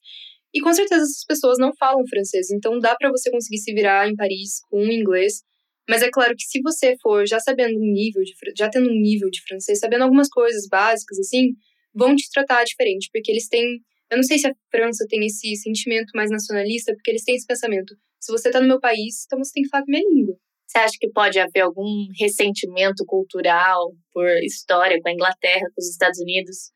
E 0.54 0.60
com 0.60 0.72
certeza 0.72 1.02
essas 1.02 1.24
pessoas 1.24 1.58
não 1.58 1.72
falam 1.78 2.06
francês, 2.06 2.50
então 2.50 2.78
dá 2.78 2.94
para 2.96 3.10
você 3.10 3.30
conseguir 3.30 3.58
se 3.58 3.72
virar 3.72 4.08
em 4.08 4.14
Paris 4.16 4.60
com 4.70 4.84
inglês. 4.84 5.42
Mas 5.88 6.02
é 6.02 6.10
claro 6.10 6.34
que 6.36 6.44
se 6.44 6.60
você 6.62 6.94
for 7.02 7.26
já 7.26 7.40
sabendo 7.40 7.76
um 7.76 7.92
nível 7.92 8.22
de 8.22 8.32
já 8.56 8.68
tendo 8.68 8.88
um 8.88 9.00
nível 9.00 9.30
de 9.30 9.42
francês, 9.42 9.78
sabendo 9.78 10.04
algumas 10.04 10.28
coisas 10.28 10.68
básicas 10.68 11.18
assim, 11.18 11.54
vão 11.94 12.14
te 12.14 12.30
tratar 12.30 12.64
diferente, 12.64 13.08
porque 13.12 13.30
eles 13.30 13.48
têm, 13.48 13.80
eu 14.10 14.16
não 14.16 14.22
sei 14.22 14.38
se 14.38 14.46
a 14.46 14.54
França 14.70 15.06
tem 15.08 15.24
esse 15.26 15.56
sentimento 15.56 16.10
mais 16.14 16.30
nacionalista, 16.30 16.94
porque 16.94 17.10
eles 17.10 17.24
têm 17.24 17.34
esse 17.34 17.46
pensamento, 17.46 17.94
se 18.20 18.30
você 18.30 18.50
tá 18.50 18.60
no 18.60 18.68
meu 18.68 18.80
país, 18.80 19.24
então 19.26 19.38
você 19.38 19.52
tem 19.52 19.62
que 19.64 19.68
falar 19.68 19.84
minha 19.88 20.02
língua. 20.08 20.36
Você 20.66 20.78
acha 20.78 20.96
que 20.98 21.10
pode 21.10 21.38
haver 21.38 21.60
algum 21.60 22.06
ressentimento 22.18 23.04
cultural 23.04 23.92
por 24.12 24.26
história 24.42 24.98
com 25.02 25.08
a 25.08 25.12
Inglaterra, 25.12 25.66
com 25.74 25.80
os 25.80 25.90
Estados 25.90 26.18
Unidos, 26.20 26.70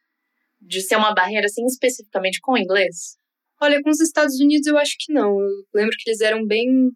de 0.60 0.82
ser 0.82 0.96
uma 0.96 1.14
barreira 1.14 1.46
assim 1.46 1.64
especificamente 1.64 2.40
com 2.42 2.52
o 2.52 2.58
inglês? 2.58 3.16
Olha, 3.60 3.80
com 3.82 3.90
os 3.90 4.00
Estados 4.00 4.38
Unidos 4.40 4.66
eu 4.66 4.76
acho 4.76 4.96
que 4.98 5.12
não. 5.12 5.40
Eu 5.40 5.48
lembro 5.74 5.96
que 5.98 6.08
eles 6.10 6.20
eram 6.20 6.46
bem. 6.46 6.90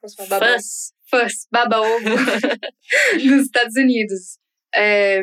Posso 0.00 0.16
falar? 0.16 0.28
Baba... 0.28 0.46
Fãs. 0.52 0.92
Fãs, 1.10 1.32
baba-ovo 1.50 2.08
nos 3.24 3.46
Estados 3.46 3.76
Unidos. 3.76 4.38
É... 4.74 5.22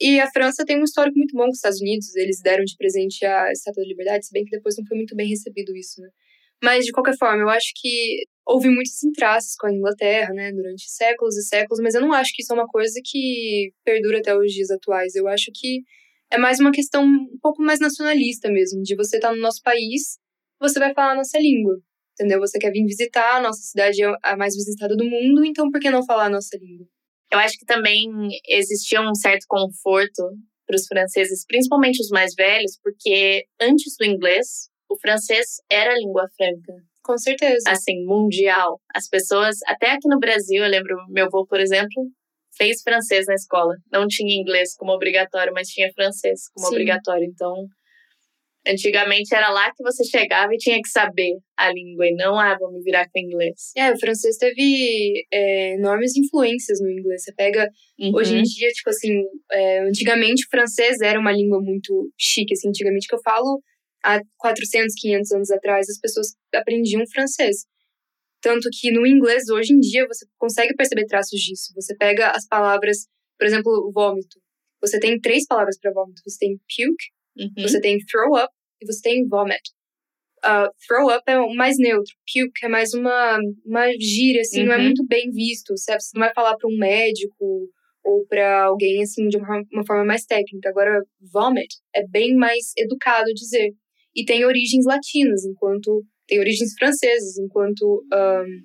E 0.00 0.20
a 0.20 0.30
França 0.30 0.64
tem 0.64 0.78
um 0.78 0.84
histórico 0.84 1.18
muito 1.18 1.36
bom 1.36 1.44
com 1.44 1.50
os 1.50 1.56
Estados 1.56 1.80
Unidos. 1.80 2.14
Eles 2.14 2.40
deram 2.40 2.64
de 2.64 2.76
presente 2.76 3.24
a 3.24 3.50
Estátua 3.50 3.82
da 3.82 3.88
Liberdade, 3.88 4.26
se 4.26 4.32
bem 4.32 4.44
que 4.44 4.56
depois 4.56 4.76
não 4.78 4.86
foi 4.86 4.96
muito 4.96 5.14
bem 5.14 5.28
recebido 5.28 5.76
isso, 5.76 6.00
né? 6.00 6.08
Mas, 6.62 6.84
de 6.84 6.92
qualquer 6.92 7.16
forma, 7.16 7.42
eu 7.42 7.48
acho 7.48 7.72
que 7.76 8.24
houve 8.46 8.68
muitos 8.68 9.02
entraces 9.04 9.54
com 9.56 9.66
a 9.66 9.72
Inglaterra, 9.72 10.32
né, 10.32 10.50
durante 10.52 10.90
séculos 10.90 11.36
e 11.36 11.42
séculos, 11.42 11.80
mas 11.80 11.94
eu 11.94 12.00
não 12.00 12.12
acho 12.12 12.32
que 12.34 12.42
isso 12.42 12.52
é 12.52 12.56
uma 12.56 12.66
coisa 12.66 12.98
que 13.04 13.70
perdura 13.84 14.18
até 14.18 14.36
os 14.36 14.50
dias 14.52 14.70
atuais. 14.70 15.14
Eu 15.14 15.28
acho 15.28 15.50
que 15.54 15.82
é 16.30 16.38
mais 16.38 16.60
uma 16.60 16.70
questão 16.70 17.04
um 17.04 17.38
pouco 17.40 17.62
mais 17.62 17.80
nacionalista 17.80 18.50
mesmo, 18.50 18.82
de 18.82 18.94
você 18.94 19.16
estar 19.16 19.30
tá 19.30 19.34
no 19.34 19.40
nosso 19.40 19.62
país, 19.62 20.18
você 20.60 20.78
vai 20.78 20.92
falar 20.92 21.12
a 21.12 21.16
nossa 21.16 21.38
língua, 21.38 21.78
entendeu? 22.12 22.40
Você 22.40 22.58
quer 22.58 22.70
vir 22.70 22.84
visitar, 22.84 23.36
a 23.36 23.42
nossa 23.42 23.60
cidade 23.60 24.02
é 24.02 24.12
a 24.22 24.36
mais 24.36 24.54
visitada 24.54 24.96
do 24.96 25.04
mundo, 25.04 25.44
então 25.44 25.70
por 25.70 25.80
que 25.80 25.90
não 25.90 26.04
falar 26.04 26.26
a 26.26 26.30
nossa 26.30 26.56
língua? 26.58 26.86
Eu 27.30 27.38
acho 27.38 27.58
que 27.58 27.66
também 27.66 28.08
existia 28.48 29.00
um 29.02 29.14
certo 29.14 29.44
conforto 29.46 30.22
para 30.66 30.76
os 30.76 30.86
franceses, 30.86 31.44
principalmente 31.46 32.00
os 32.00 32.08
mais 32.08 32.34
velhos, 32.34 32.78
porque 32.82 33.44
antes 33.60 33.94
do 33.98 34.04
inglês, 34.04 34.68
o 34.88 34.98
francês 34.98 35.56
era 35.70 35.92
a 35.92 35.98
língua 35.98 36.26
franca. 36.36 36.74
Com 37.02 37.16
certeza. 37.16 37.70
Assim, 37.70 38.04
mundial. 38.04 38.80
As 38.94 39.08
pessoas, 39.08 39.56
até 39.66 39.92
aqui 39.92 40.08
no 40.08 40.18
Brasil, 40.18 40.62
eu 40.62 40.70
lembro, 40.70 40.96
meu 41.08 41.26
avô, 41.26 41.46
por 41.46 41.58
exemplo, 41.60 42.10
fez 42.58 42.82
francês 42.82 43.26
na 43.26 43.34
escola. 43.34 43.74
Não 43.90 44.06
tinha 44.06 44.34
inglês 44.34 44.74
como 44.76 44.92
obrigatório, 44.92 45.52
mas 45.54 45.68
tinha 45.68 45.90
francês 45.94 46.50
como 46.52 46.66
Sim. 46.66 46.74
obrigatório. 46.74 47.24
Então, 47.24 47.66
antigamente 48.66 49.34
era 49.34 49.48
lá 49.50 49.72
que 49.74 49.82
você 49.82 50.04
chegava 50.04 50.52
e 50.54 50.58
tinha 50.58 50.76
que 50.80 50.88
saber 50.88 51.38
a 51.56 51.72
língua 51.72 52.06
e 52.06 52.14
não, 52.14 52.38
ah, 52.38 52.56
vou 52.58 52.70
me 52.72 52.82
virar 52.82 53.08
com 53.08 53.18
inglês. 53.18 53.72
É, 53.76 53.92
o 53.92 53.98
francês 53.98 54.36
teve 54.36 55.24
é, 55.32 55.74
enormes 55.74 56.16
influências 56.16 56.80
no 56.80 56.90
inglês. 56.90 57.22
Você 57.22 57.32
pega, 57.34 57.68
uhum. 57.98 58.14
hoje 58.14 58.36
em 58.36 58.42
dia, 58.42 58.68
tipo 58.70 58.90
assim, 58.90 59.22
é, 59.50 59.80
antigamente 59.80 60.44
o 60.44 60.50
francês 60.50 61.00
era 61.00 61.18
uma 61.18 61.32
língua 61.32 61.60
muito 61.60 62.10
chique, 62.18 62.52
assim, 62.52 62.68
antigamente 62.68 63.06
que 63.08 63.14
eu 63.14 63.20
falo, 63.22 63.62
há 64.04 64.20
400, 64.38 64.94
500 64.98 65.32
anos 65.32 65.50
atrás, 65.50 65.88
as 65.88 65.98
pessoas 65.98 66.28
aprendiam 66.54 67.02
francês. 67.12 67.64
Tanto 68.40 68.68
que 68.72 68.90
no 68.90 69.06
inglês, 69.06 69.48
hoje 69.48 69.72
em 69.72 69.80
dia, 69.80 70.06
você 70.06 70.26
consegue 70.36 70.74
perceber 70.74 71.06
traços 71.06 71.40
disso. 71.40 71.72
Você 71.74 71.96
pega 71.96 72.30
as 72.30 72.46
palavras, 72.46 73.08
por 73.38 73.46
exemplo, 73.46 73.90
vômito. 73.92 74.40
Você 74.80 75.00
tem 75.00 75.20
três 75.20 75.44
palavras 75.46 75.78
para 75.78 75.92
vômito. 75.92 76.22
Você 76.24 76.38
tem 76.38 76.56
puke, 76.56 77.06
uhum. 77.36 77.62
você 77.62 77.80
tem 77.80 77.98
throw 77.98 78.36
up 78.36 78.52
e 78.80 78.86
você 78.86 79.00
tem 79.02 79.26
vomit. 79.26 79.62
Uh, 80.38 80.70
throw 80.86 81.10
up 81.10 81.24
é 81.26 81.54
mais 81.54 81.76
neutro. 81.78 82.14
Puke 82.32 82.64
é 82.64 82.68
mais 82.68 82.94
uma, 82.94 83.38
uma 83.66 83.90
gíria, 83.98 84.42
assim, 84.42 84.60
uhum. 84.60 84.66
não 84.66 84.74
é 84.74 84.78
uhum. 84.78 84.84
muito 84.84 85.04
bem 85.06 85.30
visto. 85.30 85.76
Você 85.76 85.96
não 86.14 86.20
vai 86.20 86.32
falar 86.32 86.56
para 86.56 86.68
um 86.68 86.78
médico 86.78 87.68
ou 88.04 88.24
para 88.26 88.64
alguém, 88.64 89.02
assim, 89.02 89.26
de 89.28 89.36
uma, 89.36 89.62
uma 89.72 89.84
forma 89.84 90.04
mais 90.04 90.24
técnica. 90.24 90.68
Agora, 90.68 91.02
vomit 91.32 91.74
é 91.94 92.06
bem 92.06 92.36
mais 92.36 92.72
educado 92.76 93.34
dizer. 93.34 93.72
E 94.14 94.24
tem 94.24 94.44
origens 94.44 94.84
latinas, 94.86 95.44
enquanto 95.44 96.04
tem 96.28 96.38
origens 96.38 96.74
francesas, 96.78 97.38
enquanto 97.38 98.04
um, 98.12 98.62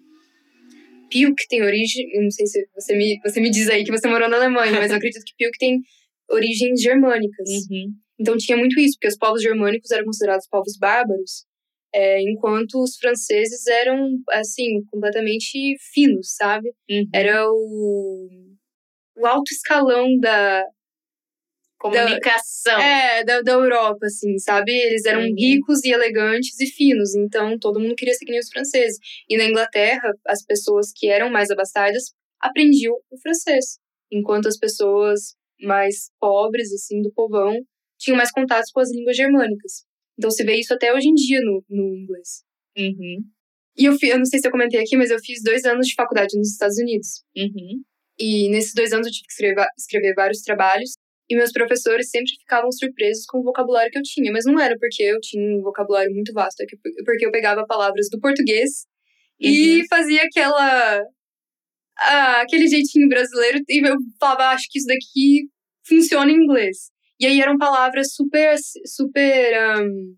Pilk 1.10 1.48
tem 1.48 1.64
origem, 1.64 2.08
não 2.22 2.30
sei 2.30 2.46
se 2.46 2.68
você 2.76 2.96
me, 2.96 3.20
você 3.24 3.40
me 3.40 3.50
diz 3.50 3.70
aí 3.70 3.84
que 3.84 3.92
você 3.92 4.08
morou 4.08 4.30
na 4.30 4.38
Alemanha, 4.38 4.74
mas 4.74 4.92
eu 4.92 4.98
acredito 4.98 5.24
que 5.26 5.36
Pilk 5.38 5.58
tem 5.58 5.80
origens 6.30 6.82
germânicas. 6.82 7.50
Uhum. 7.72 7.94
Então 8.20 8.38
tinha 8.38 8.58
muito 8.58 8.80
isso, 8.80 8.96
porque 8.96 9.08
os 9.08 9.18
povos 9.18 9.42
germânicos 9.42 9.90
eram 9.92 10.06
considerados 10.06 10.48
povos 10.48 10.78
bárbaros, 10.78 11.46
é, 11.94 12.22
enquanto 12.22 12.82
os 12.82 12.98
franceses 12.98 13.66
eram, 13.68 14.18
assim, 14.32 14.84
completamente 14.92 15.76
finos, 15.94 16.34
sabe? 16.36 16.74
Uhum. 16.90 17.08
Era 17.14 17.48
o, 17.50 18.28
o 19.18 19.26
alto 19.26 19.52
escalão 19.52 20.18
da, 20.20 20.66
Comunicação. 21.92 22.80
é, 22.80 23.24
da, 23.24 23.42
da 23.42 23.52
Europa, 23.54 24.06
assim, 24.06 24.38
sabe? 24.40 24.72
Eles 24.72 25.06
eram 25.06 25.22
Uhum. 25.22 25.36
ricos 25.38 25.84
e 25.84 25.92
elegantes 25.92 26.60
e 26.60 26.66
finos, 26.68 27.14
então 27.16 27.58
todo 27.60 27.80
mundo 27.80 27.96
queria 27.96 28.14
seguir 28.14 28.40
os 28.40 28.50
franceses. 28.50 28.98
E 29.30 29.38
na 29.38 29.46
Inglaterra, 29.46 30.12
as 30.28 30.44
pessoas 30.44 30.92
que 30.96 31.08
eram 31.08 31.30
mais 31.30 31.50
abastadas 31.52 32.14
aprendiam 32.40 32.94
o 33.12 33.18
francês, 33.22 33.78
enquanto 34.12 34.48
as 34.48 34.58
pessoas 34.58 35.36
mais 35.62 36.10
pobres, 36.20 36.74
assim, 36.74 37.02
do 37.02 37.12
povão, 37.14 37.58
tinham 38.00 38.18
mais 38.18 38.32
contatos 38.32 38.72
com 38.72 38.80
as 38.82 38.92
línguas 38.92 39.16
germânicas. 39.16 39.84
Então 40.18 40.30
se 40.32 40.44
vê 40.44 40.56
isso 40.56 40.74
até 40.74 40.94
hoje 40.94 41.08
em 41.10 41.14
dia 41.14 41.40
no, 41.42 41.64
no 41.70 41.96
inglês. 41.96 42.44
Uhum. 42.78 43.24
E 43.78 43.86
eu, 43.86 43.96
eu 44.04 44.18
não 44.18 44.26
sei 44.26 44.40
se 44.40 44.48
eu 44.48 44.52
comentei 44.52 44.80
aqui, 44.80 44.96
mas 44.96 45.10
eu 45.10 45.18
fiz 45.20 45.42
dois 45.42 45.64
anos 45.66 45.88
de 45.88 45.96
faculdade 45.96 46.38
nos 46.38 46.52
Estados 46.52 46.78
Unidos. 46.78 47.24
Uhum. 47.36 47.82
E 48.20 48.50
nesses 48.50 48.74
dois 48.74 48.94
anos 48.94 49.08
eu 49.08 49.14
tive 49.14 49.26
que 49.26 49.32
escrever, 49.34 49.66
escrever 49.78 50.14
vários 50.14 50.42
trabalhos. 50.42 50.92
E 51.30 51.36
meus 51.36 51.52
professores 51.52 52.10
sempre 52.10 52.32
ficavam 52.40 52.72
surpresos 52.72 53.26
com 53.28 53.40
o 53.40 53.44
vocabulário 53.44 53.92
que 53.92 53.98
eu 54.00 54.04
tinha. 54.04 54.32
Mas 54.32 54.46
não 54.46 54.60
era 54.60 54.78
porque 54.80 55.04
eu 55.04 55.20
tinha 55.22 55.44
um 55.58 55.62
vocabulário 55.62 56.14
muito 56.14 56.34
vasto, 56.34 56.62
é 56.62 56.66
que- 56.66 56.78
porque 57.06 57.26
eu 57.26 57.32
pegava 57.32 57.66
palavras 57.66 58.08
do 58.12 58.20
português 58.20 58.86
e 59.40 59.84
fazia 59.90 60.24
aquela. 60.24 61.02
ah, 62.00 62.42
aquele 62.42 62.68
jeitinho 62.68 63.08
brasileiro. 63.10 63.60
E 63.70 63.80
eu 63.88 63.96
falava, 64.20 64.44
"Ah, 64.46 64.52
acho 64.54 64.68
que 64.70 64.80
isso 64.80 64.88
daqui 64.88 65.50
funciona 65.88 66.32
em 66.32 66.36
inglês. 66.36 66.92
E 67.20 67.26
aí 67.28 67.40
eram 67.42 67.58
palavras 67.58 68.14
super. 68.16 68.56
super. 68.86 69.54
ahn, 69.56 70.16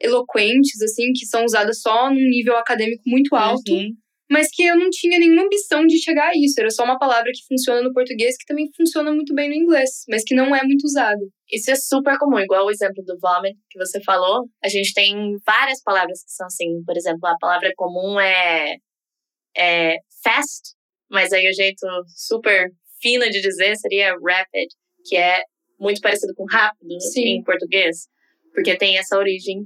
eloquentes, 0.00 0.80
assim, 0.82 1.12
que 1.12 1.26
são 1.26 1.44
usadas 1.44 1.80
só 1.80 2.10
num 2.10 2.16
nível 2.16 2.56
acadêmico 2.56 3.02
muito 3.06 3.34
alto 3.36 3.72
Uhum. 3.72 3.90
Mas 4.32 4.48
que 4.50 4.62
eu 4.62 4.78
não 4.78 4.88
tinha 4.88 5.18
nenhuma 5.18 5.42
ambição 5.42 5.86
de 5.86 6.02
chegar 6.02 6.30
a 6.30 6.32
isso. 6.34 6.58
Era 6.58 6.70
só 6.70 6.84
uma 6.84 6.98
palavra 6.98 7.30
que 7.34 7.46
funciona 7.46 7.82
no 7.82 7.92
português, 7.92 8.34
que 8.38 8.46
também 8.46 8.66
funciona 8.74 9.12
muito 9.12 9.34
bem 9.34 9.50
no 9.50 9.54
inglês, 9.54 10.04
mas 10.08 10.24
que 10.24 10.34
não 10.34 10.56
é 10.56 10.62
muito 10.62 10.84
usada. 10.84 11.20
Isso 11.50 11.70
é 11.70 11.74
super 11.74 12.16
comum, 12.18 12.38
igual 12.38 12.64
o 12.64 12.70
exemplo 12.70 13.04
do 13.04 13.18
vomit 13.20 13.54
que 13.70 13.78
você 13.78 14.02
falou. 14.02 14.48
A 14.64 14.68
gente 14.68 14.94
tem 14.94 15.36
várias 15.46 15.82
palavras 15.82 16.24
que 16.24 16.30
são 16.30 16.46
assim. 16.46 16.82
Por 16.86 16.96
exemplo, 16.96 17.26
a 17.26 17.36
palavra 17.38 17.70
comum 17.76 18.18
é, 18.18 18.76
é 19.54 19.96
fast, 20.24 20.72
mas 21.10 21.30
aí 21.30 21.46
o 21.46 21.52
jeito 21.52 21.86
super 22.16 22.70
fino 23.02 23.28
de 23.28 23.42
dizer 23.42 23.76
seria 23.76 24.16
rapid, 24.26 24.68
que 25.04 25.14
é 25.14 25.42
muito 25.78 26.00
parecido 26.00 26.32
com 26.34 26.46
rápido 26.50 26.98
Sim. 27.00 27.36
em 27.36 27.42
português, 27.42 28.06
porque 28.54 28.78
tem 28.78 28.96
essa 28.96 29.18
origem 29.18 29.58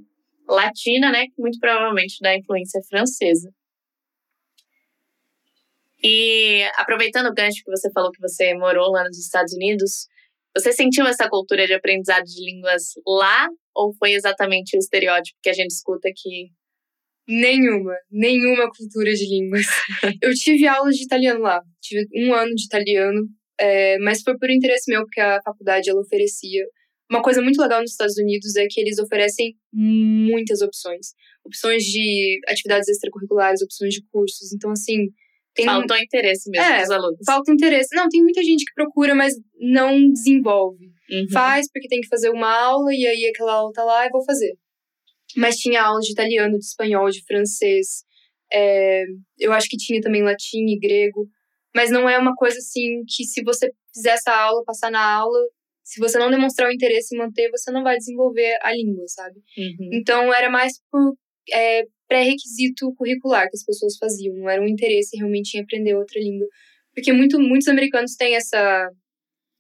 latina, 0.49 1.13
né, 1.13 1.27
que 1.27 1.41
muito 1.41 1.59
provavelmente 1.61 2.17
da 2.21 2.37
influência 2.37 2.81
francesa. 2.89 3.49
E 6.03 6.63
aproveitando 6.77 7.27
o 7.27 7.35
gancho 7.35 7.63
que 7.65 7.71
você 7.71 7.91
falou 7.93 8.11
que 8.11 8.21
você 8.21 8.55
morou 8.55 8.91
lá 8.91 9.05
nos 9.05 9.19
Estados 9.19 9.53
Unidos, 9.55 10.07
você 10.57 10.73
sentiu 10.73 11.07
essa 11.07 11.29
cultura 11.29 11.67
de 11.67 11.75
aprendizado 11.75 12.25
de 12.25 12.45
línguas 12.45 12.93
lá 13.07 13.49
ou 13.75 13.93
foi 13.95 14.13
exatamente 14.13 14.77
o 14.77 14.79
estereótipo 14.79 15.39
que 15.43 15.51
a 15.51 15.53
gente 15.53 15.71
escuta 15.71 16.09
aqui? 16.09 16.51
Nenhuma, 17.29 17.95
nenhuma 18.11 18.71
cultura 18.71 19.13
de 19.13 19.27
línguas. 19.29 19.67
eu 20.23 20.33
tive 20.33 20.67
aulas 20.67 20.95
de 20.95 21.05
italiano 21.05 21.41
lá, 21.41 21.61
tive 21.83 22.07
um 22.15 22.33
ano 22.33 22.55
de 22.55 22.65
italiano, 22.65 23.27
é, 23.59 23.99
mas 23.99 24.23
foi 24.23 24.37
por 24.39 24.49
interesse 24.49 24.91
meu, 24.91 25.03
porque 25.03 25.21
a 25.21 25.41
faculdade 25.45 25.91
ela 25.91 26.01
oferecia. 26.01 26.65
Uma 27.11 27.23
coisa 27.23 27.43
muito 27.43 27.61
legal 27.61 27.81
nos 27.81 27.93
Estados 27.93 28.17
Unidos 28.17 28.57
é 28.57 28.67
que 28.69 28.81
eles 28.81 28.99
oferecem 28.99 29.55
muitas 29.73 30.61
opções. 30.61 31.09
Opções 31.45 31.83
de 31.85 32.41
atividades 32.49 32.89
extracurriculares, 32.89 33.63
opções 33.63 33.95
de 33.95 34.03
cursos. 34.11 34.53
Então, 34.53 34.71
assim, 34.71 35.09
tem 35.57 35.65
Faltou 35.65 35.97
interesse 35.97 36.49
mesmo 36.51 36.65
É, 36.67 36.81
dos 36.83 36.91
alunos. 36.91 37.19
falta 37.27 37.51
interesse. 37.53 37.97
Não, 37.97 38.09
tem 38.09 38.23
muita 38.23 38.43
gente 38.45 38.65
que 38.65 38.75
procura, 38.75 39.15
mas 39.15 39.33
não 39.59 40.09
desenvolve. 40.13 40.85
Uhum. 41.11 41.27
Faz 41.33 41.67
porque 41.73 41.89
tem 41.89 42.01
que 42.01 42.09
fazer 42.09 42.31
uma 42.31 42.53
aula 42.53 42.93
e 42.95 43.07
aí 43.07 43.27
aquela 43.33 43.55
aula 43.55 43.73
tá 43.73 43.83
lá 43.83 44.07
e 44.07 44.11
vou 44.11 44.25
fazer. 44.25 44.55
Mas 45.37 45.57
tinha 45.57 45.83
aulas 45.83 46.05
de 46.05 46.13
italiano, 46.13 46.59
de 46.59 46.65
espanhol, 46.65 47.11
de 47.11 47.25
francês. 47.25 48.05
é, 48.53 49.05
eu 49.39 49.53
acho 49.53 49.69
que 49.69 49.77
tinha 49.77 50.01
também 50.01 50.23
latim 50.23 50.65
e 50.69 50.79
grego. 50.79 51.27
Mas 51.75 51.91
não 51.91 52.09
é 52.09 52.17
uma 52.19 52.35
coisa 52.35 52.57
assim 52.59 53.03
que 53.09 53.25
se 53.25 53.43
você 53.43 53.71
fizer 53.95 54.11
essa 54.11 54.33
aula, 54.33 54.63
passar 54.65 54.91
na 54.91 55.05
aula, 55.15 55.39
se 55.85 56.01
você 56.01 56.19
não 56.19 56.31
demonstrar 56.31 56.69
o 56.69 56.73
interesse 56.73 57.15
em 57.15 57.19
manter, 57.19 57.51
você 57.51 57.71
não 57.71 57.83
vai 57.83 57.97
desenvolver 57.97 58.57
a 58.63 58.73
língua, 58.73 59.05
sabe? 59.09 59.37
Uhum. 59.59 59.91
Então 59.93 60.33
era 60.33 60.49
mais 60.51 60.73
por 60.91 61.15
é, 61.53 61.85
pré-requisito 62.09 62.95
curricular 62.95 63.49
que 63.49 63.57
as 63.57 63.65
pessoas 63.65 63.97
faziam, 63.97 64.35
não 64.37 64.49
era 64.49 64.63
um 64.63 64.69
interesse 64.69 65.17
realmente 65.17 65.57
em 65.57 65.63
aprender 65.63 65.95
outra 65.95 66.21
língua. 66.21 66.47
Porque 66.95 67.13
muito, 67.13 67.39
muitos 67.39 67.69
americanos 67.69 68.15
têm 68.17 68.37
essa, 68.37 68.91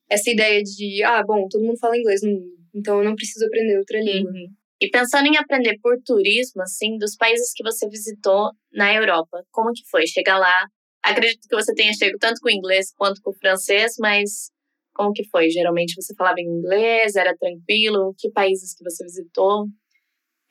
essa 0.09 0.31
ideia 0.31 0.63
de, 0.63 1.03
ah, 1.05 1.23
bom, 1.23 1.47
todo 1.49 1.65
mundo 1.65 1.79
fala 1.79 1.99
inglês 1.99 2.23
no 2.23 2.31
mundo, 2.31 2.57
então 2.75 2.99
eu 2.99 3.05
não 3.05 3.15
preciso 3.15 3.47
aprender 3.47 3.79
outra 3.79 4.01
língua. 4.01 4.31
Uhum. 4.31 4.47
E 4.81 4.91
pensando 4.91 5.27
em 5.27 5.37
aprender 5.37 5.79
por 5.83 5.97
turismo, 6.05 6.63
assim, 6.63 6.99
dos 6.99 7.17
países 7.17 7.53
que 7.55 7.63
você 7.63 7.89
visitou 7.89 8.51
na 8.73 8.95
Europa, 8.95 9.43
como 9.51 9.73
que 9.73 9.83
foi 9.91 10.07
chegar 10.07 10.39
lá? 10.39 10.55
Acredito 11.03 11.49
que 11.49 11.57
você 11.57 11.73
tenha 11.75 11.93
chegado 11.95 12.19
tanto 12.19 12.41
com 12.41 12.49
o 12.49 12.53
inglês 12.53 12.93
quanto 12.95 13.21
com 13.23 13.31
o 13.31 13.39
francês, 13.39 13.95
mas 13.99 14.51
como 14.95 15.13
que 15.13 15.29
foi? 15.29 15.49
Geralmente 15.51 15.95
você 15.95 16.15
falava 16.15 16.41
inglês, 16.41 17.17
era 17.17 17.35
tranquilo? 17.37 18.15
Que 18.19 18.31
países 18.31 18.75
que 18.75 18.85
você 18.85 19.05
visitou? 19.05 19.67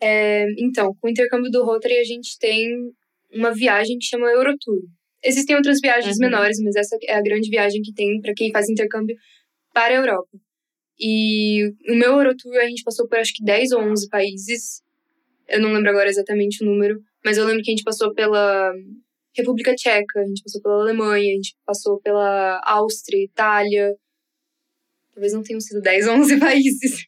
É, 0.02 0.46
então, 0.60 0.94
com 1.00 1.08
o 1.08 1.10
intercâmbio 1.10 1.50
do 1.52 1.64
Rotary, 1.64 1.98
a 1.98 2.04
gente 2.04 2.38
tem 2.40 2.70
uma 3.34 3.54
viagem 3.54 3.98
que 3.98 4.06
chama 4.06 4.28
Eurotour. 4.28 4.80
Existem 5.24 5.56
outras 5.56 5.80
viagens 5.82 6.16
Uhum. 6.18 6.26
menores, 6.26 6.60
mas 6.64 6.76
essa 6.76 6.98
é 7.04 7.16
a 7.16 7.22
grande 7.22 7.50
viagem 7.50 7.82
que 7.82 7.94
tem 7.94 8.20
para 8.22 8.34
quem 8.34 8.52
faz 8.52 8.70
intercâmbio 8.70 9.16
para 9.74 9.94
a 9.94 9.98
Europa. 9.98 10.30
E 11.00 11.72
no 11.88 11.96
meu 11.96 12.12
Eurotour 12.14 12.56
a 12.58 12.68
gente 12.68 12.84
passou 12.84 13.08
por 13.08 13.18
acho 13.18 13.34
que 13.34 13.44
10 13.44 13.72
ou 13.72 13.82
11 13.82 14.08
países. 14.10 14.82
Eu 15.48 15.60
não 15.62 15.74
lembro 15.74 15.90
agora 15.90 16.10
exatamente 16.10 16.64
o 16.64 16.68
número, 16.68 17.00
mas 17.24 17.38
eu 17.38 17.46
lembro 17.46 17.62
que 17.64 17.72
a 17.72 17.76
gente 17.76 17.84
passou 17.84 18.14
pela 18.14 18.72
República 19.36 19.76
Tcheca, 19.76 20.20
a 20.22 20.26
gente 20.26 20.42
passou 20.44 20.62
pela 20.62 20.82
Alemanha, 20.82 21.32
a 21.32 21.36
gente 21.36 21.56
passou 21.66 22.00
pela 22.00 22.62
Áustria, 22.64 23.24
Itália. 23.24 23.94
Talvez 25.14 25.34
não 25.34 25.44
tenham 25.44 25.60
sido 25.60 25.82
10 25.82 26.08
ou 26.08 26.14
11 26.16 26.40
países. 26.40 27.06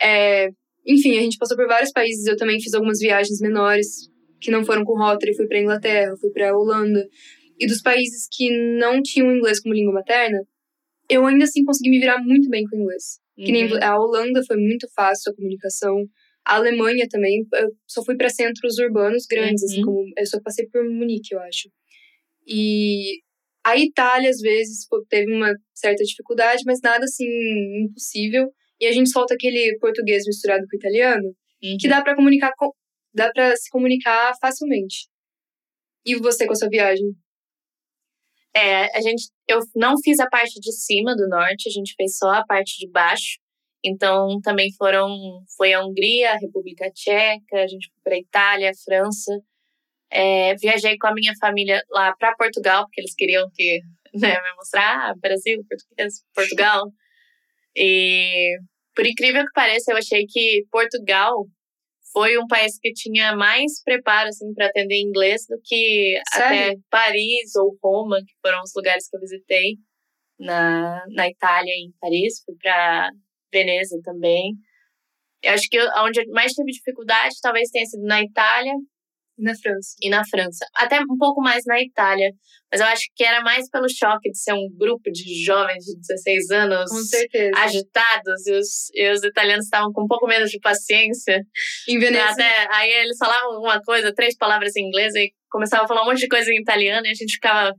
É, 0.00 0.48
enfim, 0.86 1.16
a 1.18 1.20
gente 1.20 1.38
passou 1.38 1.56
por 1.56 1.66
vários 1.66 1.90
países. 1.92 2.26
Eu 2.26 2.36
também 2.36 2.60
fiz 2.60 2.74
algumas 2.74 2.98
viagens 2.98 3.40
menores 3.40 4.10
que 4.40 4.50
não 4.50 4.64
foram 4.64 4.84
com 4.84 4.98
Rotary. 4.98 5.34
Fui 5.36 5.46
para 5.46 5.60
Inglaterra, 5.60 6.16
fui 6.20 6.30
para 6.30 6.56
Holanda. 6.56 7.06
E 7.58 7.66
dos 7.66 7.80
países 7.80 8.26
que 8.30 8.50
não 8.78 9.00
tinham 9.02 9.34
inglês 9.34 9.60
como 9.60 9.74
língua 9.74 9.92
materna, 9.94 10.38
eu 11.08 11.24
ainda 11.26 11.44
assim 11.44 11.64
consegui 11.64 11.90
me 11.90 12.00
virar 12.00 12.18
muito 12.22 12.48
bem 12.48 12.64
com 12.64 12.76
o 12.76 12.80
inglês. 12.80 13.20
Que 13.36 13.50
nem 13.52 13.64
Uhum. 13.72 13.78
a 13.82 13.98
Holanda 13.98 14.42
foi 14.46 14.56
muito 14.56 14.86
fácil 14.94 15.32
a 15.32 15.34
comunicação. 15.34 16.04
A 16.44 16.56
Alemanha 16.56 17.06
também. 17.08 17.46
Eu 17.54 17.70
só 17.86 18.04
fui 18.04 18.16
para 18.16 18.28
centros 18.28 18.78
urbanos 18.78 19.24
grandes, 19.26 19.62
assim 19.64 19.78
Uhum. 19.78 19.84
como 19.86 20.12
eu 20.18 20.26
só 20.26 20.40
passei 20.42 20.66
por 20.68 20.84
Munique, 20.84 21.34
eu 21.34 21.40
acho. 21.40 21.68
E 22.46 23.20
a 23.64 23.76
Itália 23.76 24.28
às 24.30 24.38
vezes 24.40 24.86
teve 25.08 25.32
uma 25.32 25.52
certa 25.74 26.02
dificuldade, 26.02 26.62
mas 26.66 26.80
nada 26.82 27.04
assim 27.04 27.24
impossível. 27.84 28.48
E 28.82 28.86
a 28.88 28.92
gente 28.92 29.10
solta 29.10 29.34
aquele 29.34 29.78
português 29.78 30.24
misturado 30.26 30.66
com 30.68 30.76
italiano, 30.76 31.32
Uhum. 31.62 31.76
que 31.78 31.88
dá 31.88 32.02
para 32.02 32.16
comunicar 32.16 32.50
com, 32.56 32.72
dá 33.14 33.30
para 33.32 33.54
se 33.54 33.70
comunicar 33.70 34.32
facilmente. 34.40 35.06
E 36.04 36.16
você 36.16 36.44
com 36.44 36.52
a 36.52 36.56
sua 36.56 36.68
viagem? 36.68 37.06
É, 38.52 38.96
a 38.96 39.00
gente, 39.00 39.30
eu 39.48 39.60
não 39.76 39.94
fiz 40.02 40.18
a 40.18 40.28
parte 40.28 40.58
de 40.58 40.72
cima 40.72 41.14
do 41.14 41.28
norte, 41.28 41.68
a 41.68 41.72
gente 41.72 41.94
fez 41.96 42.18
só 42.18 42.30
a 42.30 42.44
parte 42.44 42.76
de 42.80 42.90
baixo. 42.90 43.38
Então 43.84 44.40
também 44.42 44.72
foram, 44.76 45.08
foi 45.56 45.72
a 45.72 45.84
Hungria, 45.84 46.32
a 46.32 46.38
República 46.38 46.90
Tcheca, 46.90 47.62
a 47.62 47.68
gente 47.68 47.88
foi 47.88 48.00
para 48.02 48.18
Itália, 48.18 48.72
França. 48.84 49.32
É, 50.10 50.56
viajei 50.56 50.98
com 50.98 51.06
a 51.06 51.14
minha 51.14 51.34
família 51.40 51.80
lá 51.88 52.16
para 52.16 52.34
Portugal, 52.34 52.86
porque 52.86 53.00
eles 53.00 53.14
queriam 53.14 53.48
que 53.54 53.80
né, 54.12 54.40
me 54.42 54.56
mostrar 54.56 55.10
ah, 55.10 55.14
Brasil, 55.14 55.64
português, 55.68 56.24
Portugal. 56.34 56.92
E 57.76 58.58
por 58.94 59.06
incrível 59.06 59.42
que 59.44 59.52
pareça, 59.54 59.92
eu 59.92 59.96
achei 59.96 60.24
que 60.26 60.64
Portugal 60.70 61.46
foi 62.12 62.36
um 62.38 62.46
país 62.46 62.78
que 62.78 62.92
tinha 62.92 63.34
mais 63.34 63.82
preparo 63.82 64.28
assim 64.28 64.52
para 64.54 64.66
atender 64.66 65.00
inglês 65.00 65.46
do 65.48 65.58
que 65.64 66.20
Sério? 66.32 66.72
até 66.72 66.80
Paris 66.90 67.54
ou 67.56 67.76
Roma, 67.82 68.18
que 68.18 68.34
foram 68.42 68.60
os 68.62 68.72
lugares 68.76 69.08
que 69.08 69.16
eu 69.16 69.20
visitei 69.20 69.76
na, 70.38 71.02
na 71.10 71.28
Itália 71.28 71.70
e 71.72 71.86
em 71.86 71.92
Paris, 72.00 72.42
fui 72.44 72.54
para 72.60 73.10
Veneza 73.52 73.98
também. 74.02 74.52
Eu 75.42 75.52
acho 75.54 75.68
que 75.68 75.76
eu- 75.76 75.88
onde 76.04 76.20
eu 76.20 76.24
mais 76.32 76.52
tive 76.52 76.70
dificuldade 76.70 77.34
talvez 77.42 77.70
tenha 77.70 77.86
sido 77.86 78.02
na 78.04 78.22
Itália, 78.22 78.72
Na 79.42 79.56
França. 79.56 79.96
E 80.00 80.08
na 80.08 80.24
França. 80.24 80.64
Até 80.76 81.00
um 81.00 81.18
pouco 81.18 81.42
mais 81.42 81.64
na 81.66 81.82
Itália. 81.82 82.30
Mas 82.70 82.80
eu 82.80 82.86
acho 82.86 83.02
que 83.16 83.24
era 83.24 83.42
mais 83.42 83.68
pelo 83.68 83.88
choque 83.88 84.30
de 84.30 84.38
ser 84.38 84.52
um 84.52 84.68
grupo 84.78 85.10
de 85.10 85.44
jovens 85.44 85.84
de 85.84 85.98
16 85.98 86.50
anos. 86.52 86.90
Com 86.90 87.02
certeza. 87.02 87.58
Agitados. 87.58 88.46
E 88.46 88.52
os, 88.52 88.90
e 88.94 89.10
os 89.10 89.24
italianos 89.24 89.64
estavam 89.64 89.92
com 89.92 90.04
um 90.04 90.06
pouco 90.06 90.28
menos 90.28 90.48
de 90.48 90.60
paciência. 90.60 91.42
Em 91.88 91.98
Veneza. 91.98 92.30
Até, 92.30 92.68
aí 92.70 92.90
eles 92.90 93.16
falavam 93.18 93.54
alguma 93.54 93.82
coisa, 93.82 94.14
três 94.14 94.36
palavras 94.36 94.76
em 94.76 94.86
inglês, 94.86 95.12
e 95.16 95.32
começavam 95.50 95.86
a 95.86 95.88
falar 95.88 96.02
um 96.02 96.06
monte 96.06 96.20
de 96.20 96.28
coisa 96.28 96.50
em 96.52 96.60
italiano, 96.60 97.04
e 97.04 97.10
a 97.10 97.14
gente 97.14 97.34
ficava. 97.34 97.74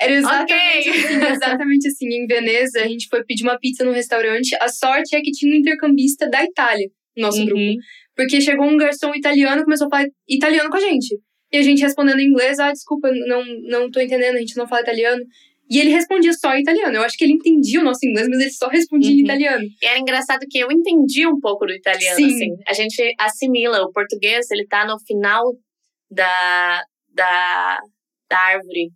Era 0.00 0.12
exatamente 0.12 0.88
Ok. 0.88 1.04
assim, 1.04 1.32
exatamente 1.32 1.88
assim. 1.88 2.06
Em 2.14 2.26
Veneza, 2.26 2.80
a 2.80 2.88
gente 2.88 3.08
foi 3.08 3.22
pedir 3.24 3.44
uma 3.44 3.58
pizza 3.58 3.84
no 3.84 3.92
restaurante. 3.92 4.56
A 4.60 4.68
sorte 4.68 5.14
é 5.14 5.20
que 5.20 5.30
tinha 5.30 5.54
um 5.54 5.58
intercambista 5.58 6.28
da 6.28 6.42
Itália 6.42 6.88
no 7.16 7.22
nosso 7.22 7.44
grupo. 7.44 7.60
Porque 8.16 8.40
chegou 8.40 8.66
um 8.66 8.76
garçom 8.76 9.14
italiano 9.14 9.64
começou 9.64 9.86
a 9.86 9.90
falar 9.90 10.06
italiano 10.28 10.68
com 10.70 10.76
a 10.76 10.80
gente. 10.80 11.18
E 11.52 11.58
a 11.58 11.62
gente 11.62 11.82
respondendo 11.82 12.18
em 12.20 12.26
inglês, 12.28 12.58
ah, 12.58 12.72
desculpa, 12.72 13.10
não, 13.26 13.44
não 13.68 13.90
tô 13.90 14.00
entendendo, 14.00 14.36
a 14.36 14.40
gente 14.40 14.56
não 14.56 14.66
fala 14.66 14.82
italiano. 14.82 15.22
E 15.70 15.78
ele 15.78 15.90
respondia 15.90 16.32
só 16.34 16.54
em 16.54 16.60
italiano. 16.60 16.96
Eu 16.96 17.02
acho 17.02 17.16
que 17.16 17.24
ele 17.24 17.32
entendia 17.34 17.80
o 17.80 17.84
nosso 17.84 18.04
inglês, 18.04 18.28
mas 18.28 18.40
ele 18.40 18.50
só 18.50 18.68
respondia 18.68 19.10
em 19.10 19.14
Uhum. 19.18 19.24
italiano. 19.24 19.64
E 19.82 19.86
era 19.86 19.98
engraçado 19.98 20.46
que 20.50 20.58
eu 20.58 20.70
entendi 20.70 21.26
um 21.26 21.38
pouco 21.40 21.64
do 21.66 21.72
italiano, 21.72 22.16
Sim. 22.16 22.26
assim. 22.26 22.48
A 22.68 22.72
gente 22.74 23.14
assimila. 23.18 23.82
O 23.82 23.92
português, 23.92 24.50
ele 24.50 24.66
tá 24.66 24.86
no 24.86 24.98
final 25.06 25.42
da, 26.10 26.82
da, 27.14 27.80
da 28.28 28.38
árvore 28.38 28.90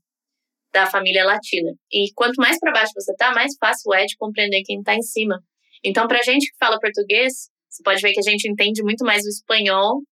da 0.72 0.86
família 0.86 1.24
latina. 1.24 1.70
E 1.90 2.12
quanto 2.14 2.36
mais 2.36 2.58
para 2.58 2.72
baixo 2.72 2.92
você 2.94 3.14
tá, 3.16 3.32
mais 3.32 3.54
fácil 3.58 3.94
é 3.94 4.04
de 4.04 4.14
compreender 4.18 4.62
quem 4.64 4.82
tá 4.82 4.94
em 4.94 5.02
cima. 5.02 5.38
Então, 5.82 6.06
pra 6.06 6.22
gente 6.22 6.50
que 6.50 6.56
fala 6.58 6.78
português, 6.78 7.48
você 7.76 7.82
pode 7.82 8.00
ver 8.00 8.12
que 8.12 8.20
a 8.20 8.30
gente 8.30 8.48
entende 8.50 8.82
muito 8.82 9.04
mais 9.04 9.24
o 9.24 9.28
espanhol 9.28 10.02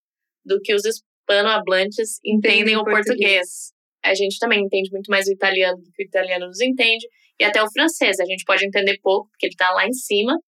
do 0.45 0.61
que 0.61 0.75
os 0.75 0.83
hispanohablantes 0.85 2.19
entendem 2.25 2.77
o 2.77 2.85
português. 2.85 3.07
português. 3.07 3.49
A 4.05 4.15
gente 4.15 4.39
também 4.39 4.61
entende 4.61 4.91
muito 4.93 5.09
mais 5.11 5.27
o 5.27 5.33
italiano 5.33 5.79
do 5.83 5.91
que 5.91 6.03
o 6.03 6.07
italiano 6.07 6.47
nos 6.47 6.61
entende. 6.61 7.07
E 7.41 7.45
até 7.45 7.63
o 7.63 7.71
francês, 7.73 8.21
a 8.21 8.25
gente 8.27 8.45
pode 8.45 8.65
entender 8.67 8.99
pouco, 9.03 9.29
porque 9.31 9.47
ele 9.47 9.57
tá 9.57 9.71
lá 9.73 9.87
em 9.87 9.93
cima. 9.93 10.39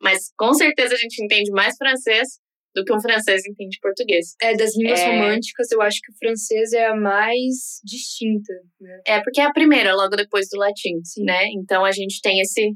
Mas 0.00 0.32
com 0.36 0.54
certeza 0.54 0.94
a 0.94 0.98
gente 0.98 1.22
entende 1.22 1.50
mais 1.50 1.76
francês 1.76 2.38
do 2.74 2.84
que 2.84 2.92
um 2.92 3.00
francês 3.00 3.42
entende 3.46 3.78
português. 3.82 4.34
É, 4.40 4.54
das 4.56 4.76
línguas 4.76 5.00
É. 5.00 5.06
românticas, 5.06 5.70
eu 5.70 5.82
acho 5.82 5.98
que 6.00 6.12
o 6.12 6.16
francês 6.16 6.72
é 6.72 6.86
a 6.86 6.94
mais 6.96 7.80
distinta, 7.84 8.52
né? 8.80 9.00
É, 9.06 9.20
porque 9.20 9.40
é 9.40 9.44
a 9.44 9.52
primeira, 9.52 9.94
logo 9.94 10.16
depois 10.16 10.48
do 10.48 10.58
latim, 10.58 11.02
Sim. 11.04 11.24
né? 11.24 11.46
Então 11.56 11.84
a 11.84 11.92
gente 11.92 12.20
tem 12.22 12.40
esse, 12.40 12.70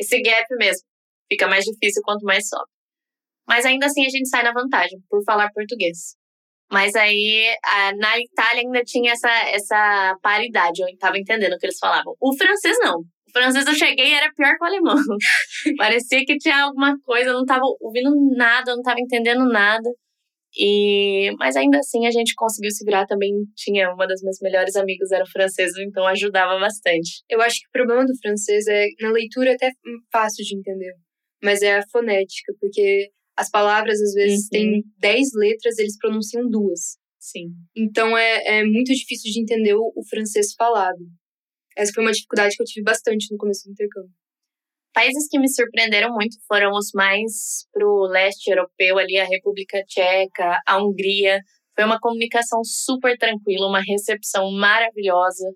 esse 0.00 0.20
gap 0.22 0.46
mesmo. 0.56 0.82
Fica 1.30 1.46
mais 1.48 1.64
difícil 1.64 2.00
quanto 2.04 2.22
mais 2.22 2.48
sobe. 2.48 2.70
Mas 3.48 3.64
ainda 3.64 3.86
assim 3.86 4.04
a 4.06 4.08
gente 4.10 4.28
sai 4.28 4.42
na 4.42 4.52
vantagem, 4.52 4.98
por 5.08 5.22
falar 5.24 5.50
português. 5.52 6.14
Mas 6.70 6.94
aí, 6.94 7.56
a- 7.64 7.92
na 7.96 8.18
Itália 8.18 8.62
ainda 8.62 8.82
tinha 8.84 9.12
essa, 9.12 9.30
essa 9.50 10.16
paridade, 10.22 10.82
eu 10.82 10.98
tava 10.98 11.18
entendendo 11.18 11.54
o 11.54 11.58
que 11.58 11.66
eles 11.66 11.78
falavam. 11.78 12.14
O 12.20 12.36
francês 12.36 12.76
não. 12.80 13.00
O 13.00 13.32
francês 13.32 13.66
eu 13.66 13.74
cheguei 13.74 14.08
e 14.10 14.14
era 14.14 14.30
pior 14.34 14.54
que 14.56 14.64
o 14.64 14.66
alemão. 14.66 14.96
Parecia 15.78 16.24
que 16.26 16.36
tinha 16.38 16.64
alguma 16.64 16.98
coisa, 17.00 17.30
eu 17.30 17.34
não 17.34 17.44
tava 17.46 17.62
ouvindo 17.80 18.10
nada, 18.36 18.70
eu 18.72 18.76
não 18.76 18.82
tava 18.82 19.00
entendendo 19.00 19.48
nada. 19.48 19.88
E, 20.58 21.30
mas 21.38 21.56
ainda 21.56 21.78
assim 21.78 22.06
a 22.06 22.10
gente 22.10 22.34
conseguiu 22.34 22.70
se 22.70 22.84
virar 22.84 23.06
também. 23.06 23.32
Tinha 23.56 23.92
uma 23.92 24.06
das 24.06 24.20
minhas 24.22 24.38
melhores 24.42 24.76
amigas, 24.76 25.10
era 25.12 25.24
francesa, 25.26 25.82
então 25.82 26.06
ajudava 26.06 26.58
bastante. 26.58 27.22
Eu 27.28 27.40
acho 27.40 27.60
que 27.60 27.68
o 27.68 27.72
problema 27.72 28.04
do 28.04 28.16
francês 28.20 28.66
é, 28.66 28.86
na 29.00 29.10
leitura, 29.10 29.50
é 29.50 29.54
até 29.54 29.70
fácil 30.12 30.44
de 30.44 30.56
entender. 30.56 30.92
Mas 31.42 31.62
é 31.62 31.76
a 31.78 31.82
fonética, 31.92 32.52
porque 32.60 33.10
as 33.38 33.48
palavras, 33.50 34.00
às 34.00 34.12
vezes, 34.14 34.44
Uhum. 34.44 34.48
têm 34.50 34.84
dez 34.98 35.28
letras, 35.34 35.78
eles 35.78 35.96
pronunciam 35.98 36.48
duas. 36.50 36.96
Sim. 37.20 37.46
Então 37.76 38.16
é, 38.16 38.58
é 38.58 38.64
muito 38.64 38.92
difícil 38.92 39.30
de 39.32 39.40
entender 39.40 39.74
o, 39.74 39.92
o 39.94 40.02
francês 40.08 40.54
falado. 40.56 40.98
Essa 41.76 41.92
foi 41.94 42.02
uma 42.04 42.12
dificuldade 42.12 42.56
que 42.56 42.62
eu 42.62 42.66
tive 42.66 42.84
bastante 42.84 43.30
no 43.30 43.38
começo 43.38 43.64
do 43.66 43.72
intercâmbio. 43.72 44.10
Países 44.92 45.28
que 45.30 45.38
me 45.38 45.48
surpreenderam 45.48 46.12
muito 46.12 46.36
foram 46.48 46.70
os 46.72 46.90
mais 46.94 47.66
pro 47.72 48.06
leste 48.10 48.48
europeu, 48.50 48.98
ali 48.98 49.16
a 49.18 49.24
República 49.24 49.82
Tcheca, 49.86 50.58
a 50.66 50.82
Hungria. 50.82 51.40
Foi 51.76 51.84
uma 51.84 52.00
comunicação 52.00 52.64
super 52.64 53.16
tranquila, 53.16 53.68
uma 53.68 53.82
recepção 53.86 54.50
maravilhosa. 54.50 55.46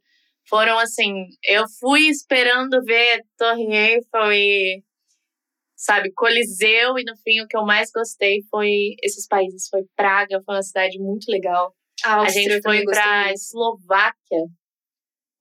Foram 0.48 0.78
assim, 0.78 1.12
eu 1.44 1.64
fui 1.80 2.02
esperando 2.08 2.80
ver 2.84 3.20
Torre 3.36 3.64
Eiffel 3.74 4.32
e 4.32 4.82
sabe, 5.82 6.12
Coliseu 6.12 6.96
e 6.96 7.02
no 7.04 7.16
fim 7.24 7.40
o 7.40 7.48
que 7.48 7.56
eu 7.56 7.64
mais 7.64 7.90
gostei 7.90 8.40
foi 8.48 8.94
esses 9.02 9.26
países, 9.26 9.68
foi 9.68 9.82
Praga, 9.96 10.40
foi 10.44 10.54
uma 10.54 10.62
cidade 10.62 10.96
muito 11.00 11.28
legal. 11.28 11.74
A, 12.04 12.28
gente 12.28 12.62
foi 12.62 12.84
muito. 12.84 12.92
Eslováquia, 13.34 14.44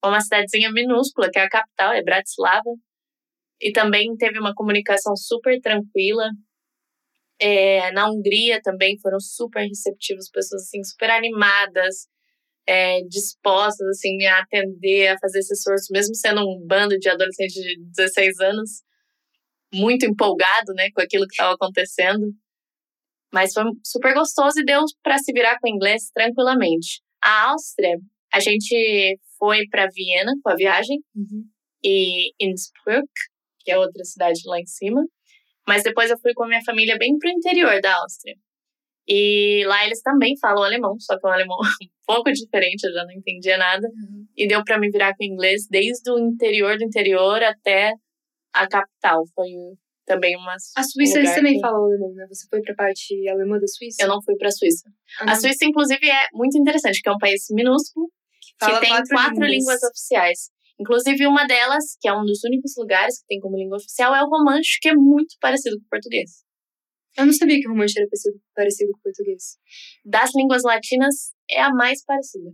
uma 0.03 0.19
cidadezinha 0.19 0.71
minúscula, 0.71 1.29
que 1.31 1.37
é 1.37 1.43
a 1.43 1.49
capital, 1.49 1.93
é 1.93 2.03
Bratislava. 2.03 2.71
E 3.61 3.71
também 3.71 4.15
teve 4.17 4.39
uma 4.39 4.55
comunicação 4.55 5.15
super 5.15 5.59
tranquila. 5.61 6.27
É, 7.39 7.91
na 7.91 8.09
Hungria 8.09 8.59
também 8.63 8.97
foram 8.99 9.19
super 9.19 9.61
receptivos, 9.67 10.29
pessoas 10.29 10.63
assim, 10.63 10.83
super 10.83 11.11
animadas, 11.11 12.07
é, 12.67 13.01
dispostas 13.07 13.87
assim, 13.89 14.25
a 14.25 14.39
atender, 14.39 15.09
a 15.09 15.19
fazer 15.19 15.39
esse 15.39 15.53
esforço, 15.53 15.91
mesmo 15.91 16.15
sendo 16.15 16.41
um 16.41 16.65
bando 16.65 16.97
de 16.97 17.09
adolescentes 17.09 17.53
de 17.53 17.79
16 17.95 18.39
anos, 18.39 18.83
muito 19.73 20.05
empolgado 20.05 20.73
né, 20.73 20.89
com 20.93 21.01
aquilo 21.01 21.25
que 21.27 21.33
estava 21.33 21.53
acontecendo. 21.53 22.31
Mas 23.33 23.53
foi 23.53 23.63
super 23.85 24.13
gostoso 24.13 24.59
e 24.59 24.65
deu 24.65 24.83
para 25.01 25.17
se 25.17 25.31
virar 25.31 25.57
com 25.59 25.67
o 25.67 25.73
inglês 25.73 26.09
tranquilamente. 26.13 27.01
A 27.23 27.51
Áustria, 27.51 27.97
a 28.33 28.39
gente 28.39 29.17
foi 29.39 29.65
para 29.69 29.87
Viena 29.93 30.33
com 30.43 30.49
a 30.49 30.55
viagem 30.55 30.99
Uhum. 31.15 31.45
e 31.83 32.31
Innsbruck, 32.39 33.07
que 33.59 33.71
é 33.71 33.77
outra 33.79 34.03
cidade 34.03 34.41
lá 34.45 34.59
em 34.59 34.65
cima. 34.65 35.01
Mas 35.67 35.83
depois 35.83 36.09
eu 36.11 36.19
fui 36.19 36.33
com 36.33 36.43
a 36.43 36.47
minha 36.47 36.63
família 36.65 36.97
bem 36.97 37.17
pro 37.17 37.29
interior 37.29 37.79
da 37.81 37.95
Áustria. 38.01 38.35
E 39.07 39.63
lá 39.65 39.85
eles 39.85 40.01
também 40.01 40.37
falam 40.37 40.63
alemão, 40.63 40.95
só 40.99 41.17
que 41.17 41.25
é 41.25 41.29
um 41.29 41.33
alemão 41.33 41.57
um 41.83 41.87
pouco 42.05 42.31
diferente, 42.31 42.83
eu 42.83 42.93
já 42.93 43.03
não 43.03 43.11
entendia 43.11 43.57
nada. 43.57 43.87
Uhum. 43.87 44.25
E 44.35 44.47
deu 44.47 44.63
para 44.63 44.79
me 44.79 44.89
virar 44.89 45.15
com 45.15 45.23
inglês 45.23 45.67
desde 45.69 46.11
o 46.11 46.19
interior 46.19 46.77
do 46.77 46.83
interior 46.83 47.41
até 47.43 47.93
a 48.53 48.67
capital. 48.67 49.23
Foi 49.35 49.47
também 50.05 50.35
uma. 50.35 50.53
A 50.75 50.83
Suíça, 50.83 51.17
um 51.17 51.21
eles 51.21 51.35
também 51.35 51.53
que- 51.55 51.59
falam 51.61 51.83
alemão, 51.85 52.13
né? 52.13 52.25
Você 52.29 52.47
foi 52.49 52.61
pra 52.61 52.73
parte 52.75 53.27
alemã 53.29 53.59
da 53.59 53.67
Suíça? 53.67 54.03
Eu 54.03 54.07
não 54.07 54.21
fui 54.23 54.35
para 54.37 54.47
a 54.49 54.51
Suíça. 54.51 54.89
Ah, 55.21 55.31
A. 55.31 55.35
Suíça, 55.35 55.65
inclusive, 55.65 56.05
é 56.09 56.27
muito 56.33 56.57
interessante, 56.57 56.95
porque 56.99 57.09
é 57.09 57.13
um 57.13 57.17
país 57.19 57.45
minúsculo 57.51 58.09
Fala 58.59 58.73
que 58.75 58.79
tem 58.81 58.89
quatro 58.89 59.15
quatro, 59.15 59.33
línguas. 59.35 59.51
línguas. 59.51 59.83
oficiais. 59.83 60.49
Inclusive, 60.79 61.27
uma 61.27 61.45
delas, 61.45 61.95
que 62.01 62.07
é 62.07 62.13
um 62.13 62.25
dos 62.25 62.43
únicos 62.43 62.73
lugares 62.75 63.19
que 63.19 63.25
tem 63.27 63.39
como 63.39 63.55
língua 63.55 63.77
oficial, 63.77 64.15
é 64.15 64.23
o 64.23 64.27
romanche, 64.27 64.79
que 64.81 64.89
é 64.89 64.95
muito 64.95 65.35
parecido 65.39 65.77
com 65.77 65.85
o 65.85 65.89
português. 65.89 66.31
Eu 67.17 67.25
não 67.25 67.33
sabia 67.33 67.59
que 67.59 67.67
o 67.67 67.71
romanche 67.71 67.99
era 67.99 68.07
parecido, 68.07 68.39
parecido 68.55 68.91
com 68.93 68.97
o 68.99 69.01
português. 69.03 69.57
Das 70.03 70.31
línguas 70.35 70.63
latinas, 70.63 71.33
é 71.49 71.61
a 71.61 71.69
mais 71.71 72.03
parecida. 72.03 72.49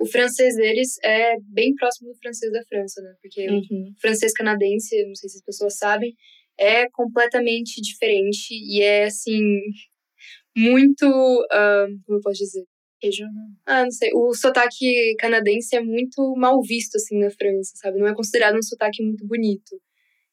O 0.00 0.06
francês 0.06 0.56
deles 0.56 0.96
é 1.04 1.34
bem 1.42 1.74
próximo 1.74 2.10
do 2.10 2.18
francês 2.18 2.50
da 2.52 2.62
França, 2.68 3.02
né? 3.02 3.14
Porque 3.22 3.48
Uhum. 3.50 3.92
o 3.96 4.00
francês 4.00 4.32
canadense, 4.32 5.04
não 5.06 5.14
sei 5.14 5.28
se 5.28 5.36
as 5.38 5.44
pessoas 5.44 5.76
sabem, 5.76 6.14
é 6.58 6.88
completamente 6.90 7.80
diferente 7.82 8.48
e 8.52 8.82
é, 8.82 9.04
assim, 9.04 9.60
muito. 10.56 11.04
ah, 11.50 11.86
como 12.06 12.18
eu 12.18 12.22
posso 12.22 12.38
dizer? 12.38 12.64
Ah, 13.66 13.84
não 13.84 13.90
sei. 13.90 14.10
O 14.14 14.34
sotaque 14.34 15.14
canadense 15.18 15.74
é 15.76 15.80
muito 15.80 16.34
mal 16.36 16.60
visto, 16.62 16.96
assim, 16.96 17.18
na 17.18 17.30
França, 17.30 17.72
sabe? 17.76 17.98
Não 17.98 18.06
é 18.06 18.14
considerado 18.14 18.56
um 18.58 18.62
sotaque 18.62 19.02
muito 19.02 19.26
bonito. 19.26 19.80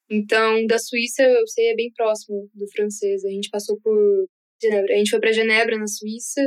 Então, 0.10 0.66
da 0.68 0.78
Suíça, 0.80 1.24
eu 1.24 1.48
sei, 1.48 1.68
é 1.72 1.76
bem 1.76 1.92
próximo 1.96 2.50
do 2.54 2.68
francês. 2.72 3.24
A 3.26 3.30
gente 3.30 3.50
passou 3.50 3.80
por 3.82 4.28
Genebra. 4.62 4.94
A 4.94 4.98
gente 4.98 5.10
foi 5.12 5.20
pra 5.20 5.32
Genebra, 5.32 5.78
na 5.78 5.88
Suíça, 5.88 6.42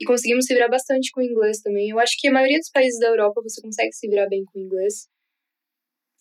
e 0.00 0.04
conseguimos 0.04 0.44
se 0.44 0.54
virar 0.54 0.68
bastante 0.68 1.10
com 1.10 1.20
o 1.20 1.24
inglês 1.24 1.60
também. 1.60 1.90
Eu 1.90 1.98
acho 1.98 2.14
que 2.18 2.28
a 2.28 2.32
maioria 2.32 2.58
dos 2.58 2.70
países 2.70 2.98
da 3.00 3.08
Europa 3.08 3.40
você 3.42 3.60
consegue 3.60 3.92
se 3.92 4.08
virar 4.08 4.28
bem 4.28 4.44
com 4.44 4.58
o 4.58 4.62
inglês. 4.62 5.08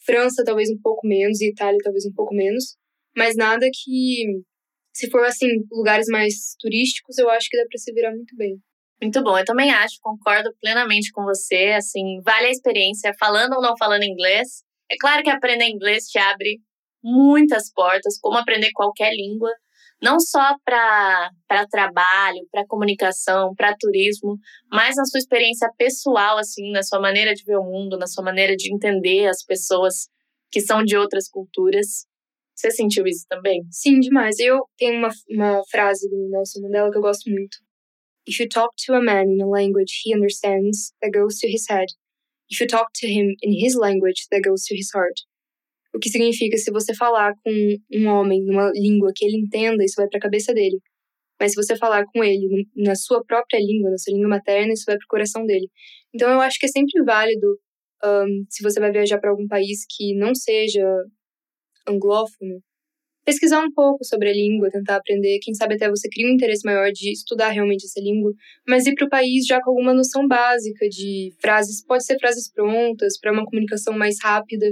França, 0.06 0.44
talvez 0.46 0.70
um 0.70 0.80
pouco 0.82 1.08
menos, 1.08 1.42
e 1.42 1.50
Itália, 1.50 1.80
talvez 1.84 2.06
um 2.06 2.14
pouco 2.14 2.34
menos. 2.34 2.78
Mas 3.18 3.36
nada 3.36 3.68
que, 3.74 4.42
se 4.94 5.10
for, 5.10 5.26
assim, 5.26 5.48
lugares 5.72 6.08
mais 6.08 6.56
turísticos, 6.60 7.18
eu 7.18 7.30
acho 7.30 7.48
que 7.50 7.58
dá 7.58 7.64
pra 7.68 7.78
se 7.78 7.92
virar 7.94 8.12
muito 8.12 8.36
bem. 8.36 8.58
Muito 9.02 9.22
bom, 9.24 9.38
eu 9.38 9.46
também 9.46 9.72
acho, 9.72 9.98
concordo 10.02 10.54
plenamente 10.62 11.12
com 11.12 11.24
você. 11.24 11.74
Assim, 11.76 12.22
vale 12.24 12.48
a 12.48 12.52
experiência, 12.52 13.14
falando 13.20 13.54
ou 13.54 13.62
não 13.62 13.76
falando 13.78 14.04
inglês. 14.04 14.64
É 14.90 14.96
claro 15.00 15.24
que 15.24 15.30
aprender 15.30 15.66
inglês 15.66 16.06
te 16.06 16.18
abre 16.18 16.60
muitas 17.04 17.72
portas, 17.72 18.18
como 18.20 18.38
aprender 18.38 18.72
qualquer 18.74 19.12
língua, 19.12 19.52
não 20.02 20.20
só 20.20 20.56
para 20.64 21.32
trabalho, 21.70 22.48
para 22.52 22.66
comunicação, 22.68 23.54
para 23.56 23.76
turismo, 23.78 24.38
mas 24.72 24.96
na 24.96 25.06
sua 25.06 25.18
experiência 25.18 25.70
pessoal, 25.78 26.38
assim, 26.38 26.72
na 26.72 26.84
sua 26.84 27.00
maneira 27.00 27.34
de 27.34 27.44
ver 27.44 27.58
o 27.58 27.64
mundo, 27.64 27.98
na 27.98 28.08
sua 28.08 28.24
maneira 28.24 28.56
de 28.56 28.74
entender 28.74 29.28
as 29.28 29.44
pessoas 29.44 30.08
que 30.52 30.62
são 30.62 30.84
de 30.84 30.96
outras 30.96 31.28
culturas. 31.30 32.06
Você 32.56 32.72
sentiu 32.72 33.06
isso 33.06 33.26
também? 33.28 33.64
Sim, 33.70 34.00
demais. 34.00 34.40
Eu 34.40 34.66
tenho 34.78 34.98
uma, 34.98 35.10
uma 35.30 35.62
frase 35.70 36.10
do 36.10 36.30
Nelson 36.30 36.62
Mandela 36.62 36.92
que 36.92 36.98
eu 36.98 37.02
gosto 37.02 37.30
muito. 37.30 37.58
If 38.28 38.40
you 38.40 38.48
talk 38.48 38.74
to 38.86 38.94
a 38.94 39.02
man 39.02 39.26
in 39.30 39.42
a 39.42 39.48
language 39.48 40.02
he 40.04 40.16
understands, 40.16 40.94
that 41.02 41.12
goes 41.12 41.38
to 41.40 41.48
his 41.48 41.66
head. 41.70 41.88
If 42.50 42.62
you 42.62 42.68
talk 42.68 42.92
to 43.02 43.08
him 43.08 43.36
in 43.42 43.52
his 43.52 43.76
language, 43.76 44.28
that 44.32 44.42
goes 44.42 44.64
to 44.66 44.76
his 44.76 44.90
heart. 44.94 45.20
O 45.96 46.00
que 46.00 46.10
significa 46.10 46.58
se 46.58 46.72
você 46.72 46.94
falar 46.94 47.34
com 47.44 47.52
um 47.94 48.08
homem 48.08 48.44
numa 48.44 48.70
língua 48.74 49.12
que 49.16 49.26
ele 49.26 49.38
entenda, 49.38 49.84
isso 49.84 49.96
vai 49.96 50.08
para 50.10 50.18
a 50.18 50.22
cabeça 50.22 50.54
dele. 50.54 50.78
Mas 51.40 51.52
se 51.52 51.56
você 51.56 51.76
falar 51.78 52.04
com 52.14 52.24
ele 52.24 52.68
na 52.76 52.96
sua 52.96 53.24
própria 53.24 53.60
língua, 53.60 53.90
na 53.90 53.98
sua 53.98 54.14
língua 54.14 54.30
materna, 54.30 54.74
isso 54.74 54.84
vai 54.86 54.98
para 54.98 55.06
o 55.06 55.10
coração 55.10 55.46
dele. 55.46 55.70
Então 56.14 56.30
eu 56.30 56.42
acho 56.42 56.60
que 56.60 56.66
é 56.66 56.70
sempre 56.70 57.04
válido, 57.04 57.48
um, 58.04 58.46
se 58.50 58.62
você 58.62 58.80
vai 58.80 58.92
viajar 58.92 59.20
para 59.20 59.30
algum 59.30 59.48
país 59.48 59.86
que 59.90 60.14
não 60.16 60.36
seja 60.36 60.86
anglófono, 61.88 62.62
pesquisar 63.26 63.60
um 63.60 63.72
pouco 63.74 64.04
sobre 64.04 64.30
a 64.30 64.34
língua, 64.34 64.70
tentar 64.70 64.98
aprender. 64.98 65.40
Quem 65.42 65.54
sabe 65.54 65.76
até 65.76 65.90
você 65.90 66.08
cria 66.10 66.28
um 66.28 66.34
interesse 66.34 66.66
maior 66.66 66.92
de 66.92 67.12
estudar 67.12 67.50
realmente 67.50 67.86
essa 67.86 68.00
língua, 68.00 68.32
mas 68.68 68.86
ir 68.86 68.94
para 68.96 69.06
o 69.06 69.10
país 69.10 69.46
já 69.46 69.60
com 69.62 69.72
alguma 69.72 69.94
noção 69.94 70.28
básica 70.28 70.88
de 70.88 71.32
frases, 71.42 71.84
pode 71.86 72.06
ser 72.06 72.20
frases 72.20 72.52
prontas, 72.52 73.18
para 73.20 73.34
uma 73.34 73.46
comunicação 73.46 73.98
mais 73.98 74.16
rápida, 74.22 74.68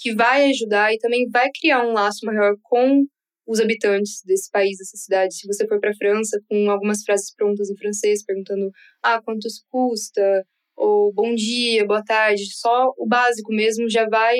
que 0.00 0.14
vai 0.14 0.50
ajudar 0.50 0.92
e 0.92 0.98
também 0.98 1.28
vai 1.28 1.50
criar 1.52 1.86
um 1.86 1.92
laço 1.92 2.24
maior 2.24 2.54
com 2.62 3.04
os 3.46 3.60
habitantes 3.60 4.22
desse 4.24 4.50
país, 4.50 4.78
dessa 4.78 4.96
cidade. 4.96 5.34
Se 5.34 5.46
você 5.46 5.66
for 5.66 5.78
para 5.78 5.90
a 5.90 5.94
França 5.94 6.40
com 6.48 6.70
algumas 6.70 7.02
frases 7.04 7.34
prontas 7.34 7.68
em 7.68 7.76
francês, 7.76 8.24
perguntando 8.24 8.70
ah, 9.02 9.20
quanto 9.22 9.46
isso 9.46 9.62
custa, 9.70 10.44
ou 10.76 11.12
bom 11.12 11.34
dia, 11.34 11.86
boa 11.86 12.02
tarde, 12.02 12.42
só 12.54 12.92
o 12.96 13.06
básico 13.06 13.52
mesmo 13.52 13.88
já 13.90 14.08
vai 14.08 14.36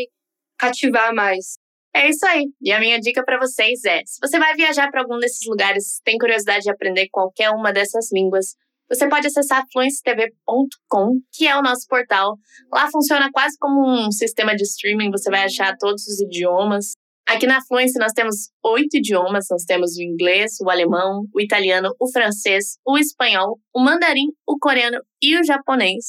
cativar 0.58 1.14
mais. 1.14 1.58
É 1.94 2.08
isso 2.08 2.24
aí. 2.26 2.46
E 2.62 2.72
a 2.72 2.80
minha 2.80 2.98
dica 2.98 3.22
para 3.24 3.38
vocês 3.38 3.84
é: 3.84 4.00
se 4.06 4.18
você 4.22 4.38
vai 4.38 4.54
viajar 4.54 4.90
para 4.90 5.02
algum 5.02 5.18
desses 5.18 5.46
lugares, 5.46 6.00
tem 6.04 6.16
curiosidade 6.16 6.62
de 6.62 6.70
aprender 6.70 7.08
qualquer 7.10 7.50
uma 7.50 7.72
dessas 7.72 8.10
línguas, 8.12 8.54
você 8.90 9.08
pode 9.08 9.26
acessar 9.26 9.64
fluencetv.com, 9.72 11.20
que 11.32 11.46
é 11.46 11.56
o 11.56 11.62
nosso 11.62 11.86
portal. 11.88 12.36
Lá 12.72 12.90
funciona 12.90 13.30
quase 13.32 13.56
como 13.58 13.88
um 13.88 14.10
sistema 14.10 14.54
de 14.54 14.64
streaming, 14.64 15.10
você 15.10 15.30
vai 15.30 15.44
achar 15.44 15.76
todos 15.78 16.06
os 16.06 16.20
idiomas. 16.20 16.92
Aqui 17.28 17.46
na 17.46 17.60
Fluency 17.64 17.96
nós 18.00 18.12
temos 18.12 18.50
oito 18.64 18.96
idiomas, 18.96 19.46
nós 19.48 19.62
temos 19.62 19.96
o 19.96 20.02
inglês, 20.02 20.54
o 20.60 20.68
alemão, 20.68 21.22
o 21.32 21.40
italiano, 21.40 21.94
o 22.00 22.10
francês, 22.10 22.78
o 22.84 22.98
espanhol, 22.98 23.60
o 23.72 23.80
mandarim, 23.80 24.26
o 24.44 24.58
coreano 24.58 24.98
e 25.22 25.38
o 25.38 25.44
japonês. 25.44 26.08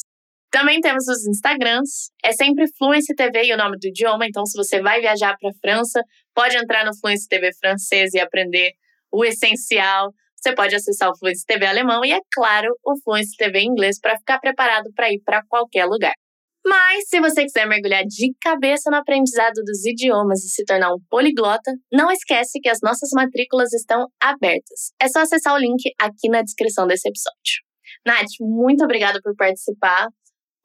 Também 0.49 0.81
temos 0.81 1.07
os 1.07 1.25
Instagrams, 1.27 2.09
é 2.25 2.33
sempre 2.33 2.65
Fluency 2.77 3.13
TV 3.13 3.43
e 3.45 3.53
o 3.53 3.57
nome 3.57 3.77
do 3.79 3.87
idioma, 3.87 4.25
então 4.25 4.45
se 4.45 4.57
você 4.57 4.81
vai 4.81 4.99
viajar 4.99 5.37
para 5.39 5.51
a 5.51 5.53
França, 5.61 6.01
pode 6.33 6.57
entrar 6.57 6.83
no 6.83 6.97
Fluency 6.99 7.27
TV 7.27 7.51
francês 7.53 8.13
e 8.13 8.19
aprender 8.19 8.71
o 9.11 9.23
essencial. 9.23 10.11
Você 10.41 10.55
pode 10.55 10.75
acessar 10.75 11.09
o 11.09 11.17
Fluency 11.17 11.45
TV 11.45 11.65
alemão 11.67 12.03
e, 12.03 12.11
é 12.11 12.19
claro, 12.33 12.67
o 12.83 12.99
Fluency 13.03 13.35
TV 13.37 13.61
inglês 13.61 13.99
para 13.99 14.17
ficar 14.17 14.39
preparado 14.39 14.89
para 14.95 15.11
ir 15.11 15.21
para 15.23 15.43
qualquer 15.47 15.85
lugar. 15.85 16.13
Mas 16.65 17.09
se 17.09 17.19
você 17.19 17.43
quiser 17.43 17.67
mergulhar 17.67 18.03
de 18.03 18.33
cabeça 18.39 18.89
no 18.89 18.97
aprendizado 18.97 19.63
dos 19.65 19.85
idiomas 19.85 20.43
e 20.43 20.49
se 20.49 20.63
tornar 20.63 20.93
um 20.93 20.99
poliglota, 21.09 21.71
não 21.91 22.11
esquece 22.11 22.59
que 22.59 22.69
as 22.69 22.79
nossas 22.81 23.09
matrículas 23.13 23.71
estão 23.73 24.07
abertas. 24.19 24.91
É 24.99 25.07
só 25.07 25.21
acessar 25.21 25.53
o 25.55 25.59
link 25.59 25.81
aqui 25.99 26.29
na 26.29 26.41
descrição 26.41 26.87
desse 26.87 27.07
episódio. 27.07 27.61
Nath, 28.05 28.29
muito 28.39 28.83
obrigada 28.83 29.19
por 29.23 29.35
participar. 29.35 30.07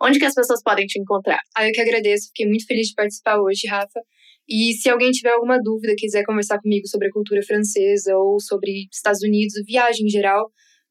Onde 0.00 0.18
que 0.18 0.26
as 0.26 0.34
pessoas 0.34 0.62
podem 0.62 0.86
te 0.86 0.98
encontrar? 1.00 1.40
Ah, 1.56 1.66
eu 1.66 1.72
que 1.72 1.80
agradeço. 1.80 2.28
Fiquei 2.28 2.46
muito 2.46 2.66
feliz 2.66 2.88
de 2.88 2.94
participar 2.94 3.38
hoje, 3.40 3.66
Rafa. 3.66 4.00
E 4.48 4.72
se 4.74 4.88
alguém 4.88 5.10
tiver 5.10 5.30
alguma 5.30 5.58
dúvida, 5.60 5.94
quiser 5.96 6.24
conversar 6.24 6.60
comigo 6.60 6.86
sobre 6.86 7.08
a 7.08 7.10
cultura 7.10 7.42
francesa 7.42 8.16
ou 8.16 8.40
sobre 8.40 8.86
Estados 8.92 9.22
Unidos, 9.22 9.54
viagem 9.66 10.06
em 10.06 10.10
geral, 10.10 10.50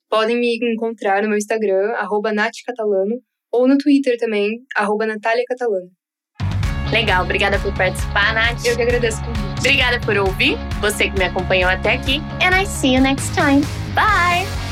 podem 0.10 0.38
me 0.38 0.58
encontrar 0.74 1.22
no 1.22 1.30
meu 1.30 1.38
Instagram, 1.38 1.94
arroba 1.96 2.34
natcatalano, 2.34 3.16
ou 3.52 3.68
no 3.68 3.78
Twitter 3.78 4.18
também, 4.18 4.50
arroba 4.76 5.06
Natália 5.06 5.44
Catalano. 5.48 5.90
Legal, 6.92 7.24
obrigada 7.24 7.58
por 7.60 7.74
participar, 7.76 8.34
Nath. 8.34 8.64
Eu 8.66 8.76
que 8.76 8.82
agradeço 8.82 9.22
o 9.22 9.26
convite. 9.26 9.60
Obrigada 9.60 10.00
por 10.02 10.18
ouvir, 10.18 10.56
você 10.80 11.10
que 11.10 11.18
me 11.18 11.26
acompanhou 11.26 11.70
até 11.70 11.94
aqui. 11.94 12.18
And 12.42 12.56
I 12.56 12.66
see 12.66 12.94
you 12.94 13.02
next 13.02 13.34
time. 13.34 13.62
Bye! 13.96 14.65